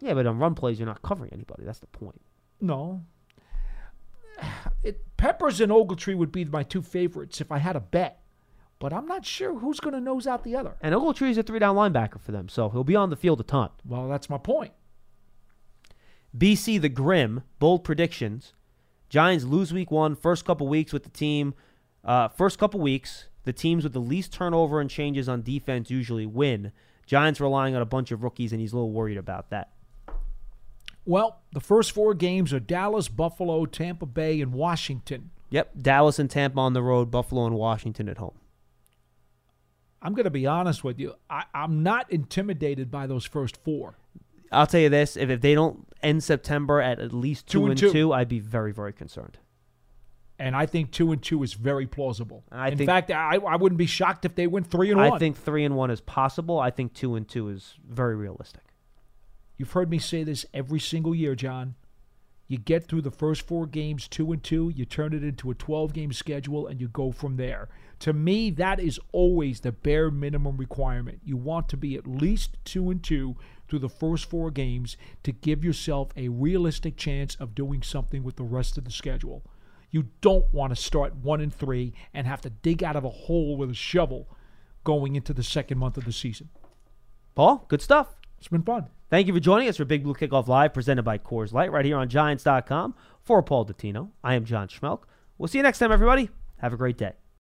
[0.00, 1.64] yeah, but on run plays, you're not covering anybody.
[1.64, 2.20] That's the point.
[2.60, 3.04] No.
[4.82, 8.22] It, Peppers and Ogletree would be my two favorites if I had a bet.
[8.78, 10.74] but I'm not sure who's going to nose out the other.
[10.80, 13.40] And Ogletree is a three down linebacker for them, so he'll be on the field
[13.40, 13.70] a ton.
[13.84, 14.72] Well, that's my point.
[16.36, 18.54] BC the Grim, bold predictions.
[19.08, 21.54] Giants lose week one, first couple weeks with the team.
[22.04, 26.26] Uh, first couple weeks, the teams with the least turnover and changes on defense usually
[26.26, 26.72] win.
[27.06, 29.71] Giants relying on a bunch of rookies, and he's a little worried about that.
[31.04, 35.30] Well, the first four games are Dallas, Buffalo, Tampa Bay, and Washington.
[35.50, 38.38] Yep, Dallas and Tampa on the road, Buffalo and Washington at home.
[40.00, 41.14] I'm going to be honest with you.
[41.30, 43.98] I, I'm not intimidated by those first four.
[44.50, 47.62] I'll tell you this: if, if they don't end September at at least two, Two
[47.64, 47.92] and and two.
[47.92, 49.38] two, I'd be very, very concerned.
[50.38, 52.42] And I think two and two is very plausible.
[52.50, 55.08] I In think- fact, I, I wouldn't be shocked if they went three and I
[55.08, 55.16] one.
[55.16, 56.58] I think three and one is possible.
[56.58, 58.62] I think two and two is very realistic.
[59.62, 61.76] You've heard me say this every single year, John.
[62.48, 65.54] You get through the first four games two and two, you turn it into a
[65.54, 67.68] 12 game schedule, and you go from there.
[68.00, 71.20] To me, that is always the bare minimum requirement.
[71.24, 73.36] You want to be at least two and two
[73.68, 78.34] through the first four games to give yourself a realistic chance of doing something with
[78.34, 79.44] the rest of the schedule.
[79.92, 83.10] You don't want to start one and three and have to dig out of a
[83.10, 84.28] hole with a shovel
[84.82, 86.48] going into the second month of the season.
[87.36, 88.16] Paul, good stuff.
[88.40, 88.88] It's been fun.
[89.12, 91.84] Thank you for joining us for Big Blue Kickoff Live, presented by Coors Light, right
[91.84, 92.94] here on Giants.com.
[93.20, 95.02] For Paul Dottino, I am John Schmeelk.
[95.36, 96.30] We'll see you next time, everybody.
[96.62, 97.12] Have a great day.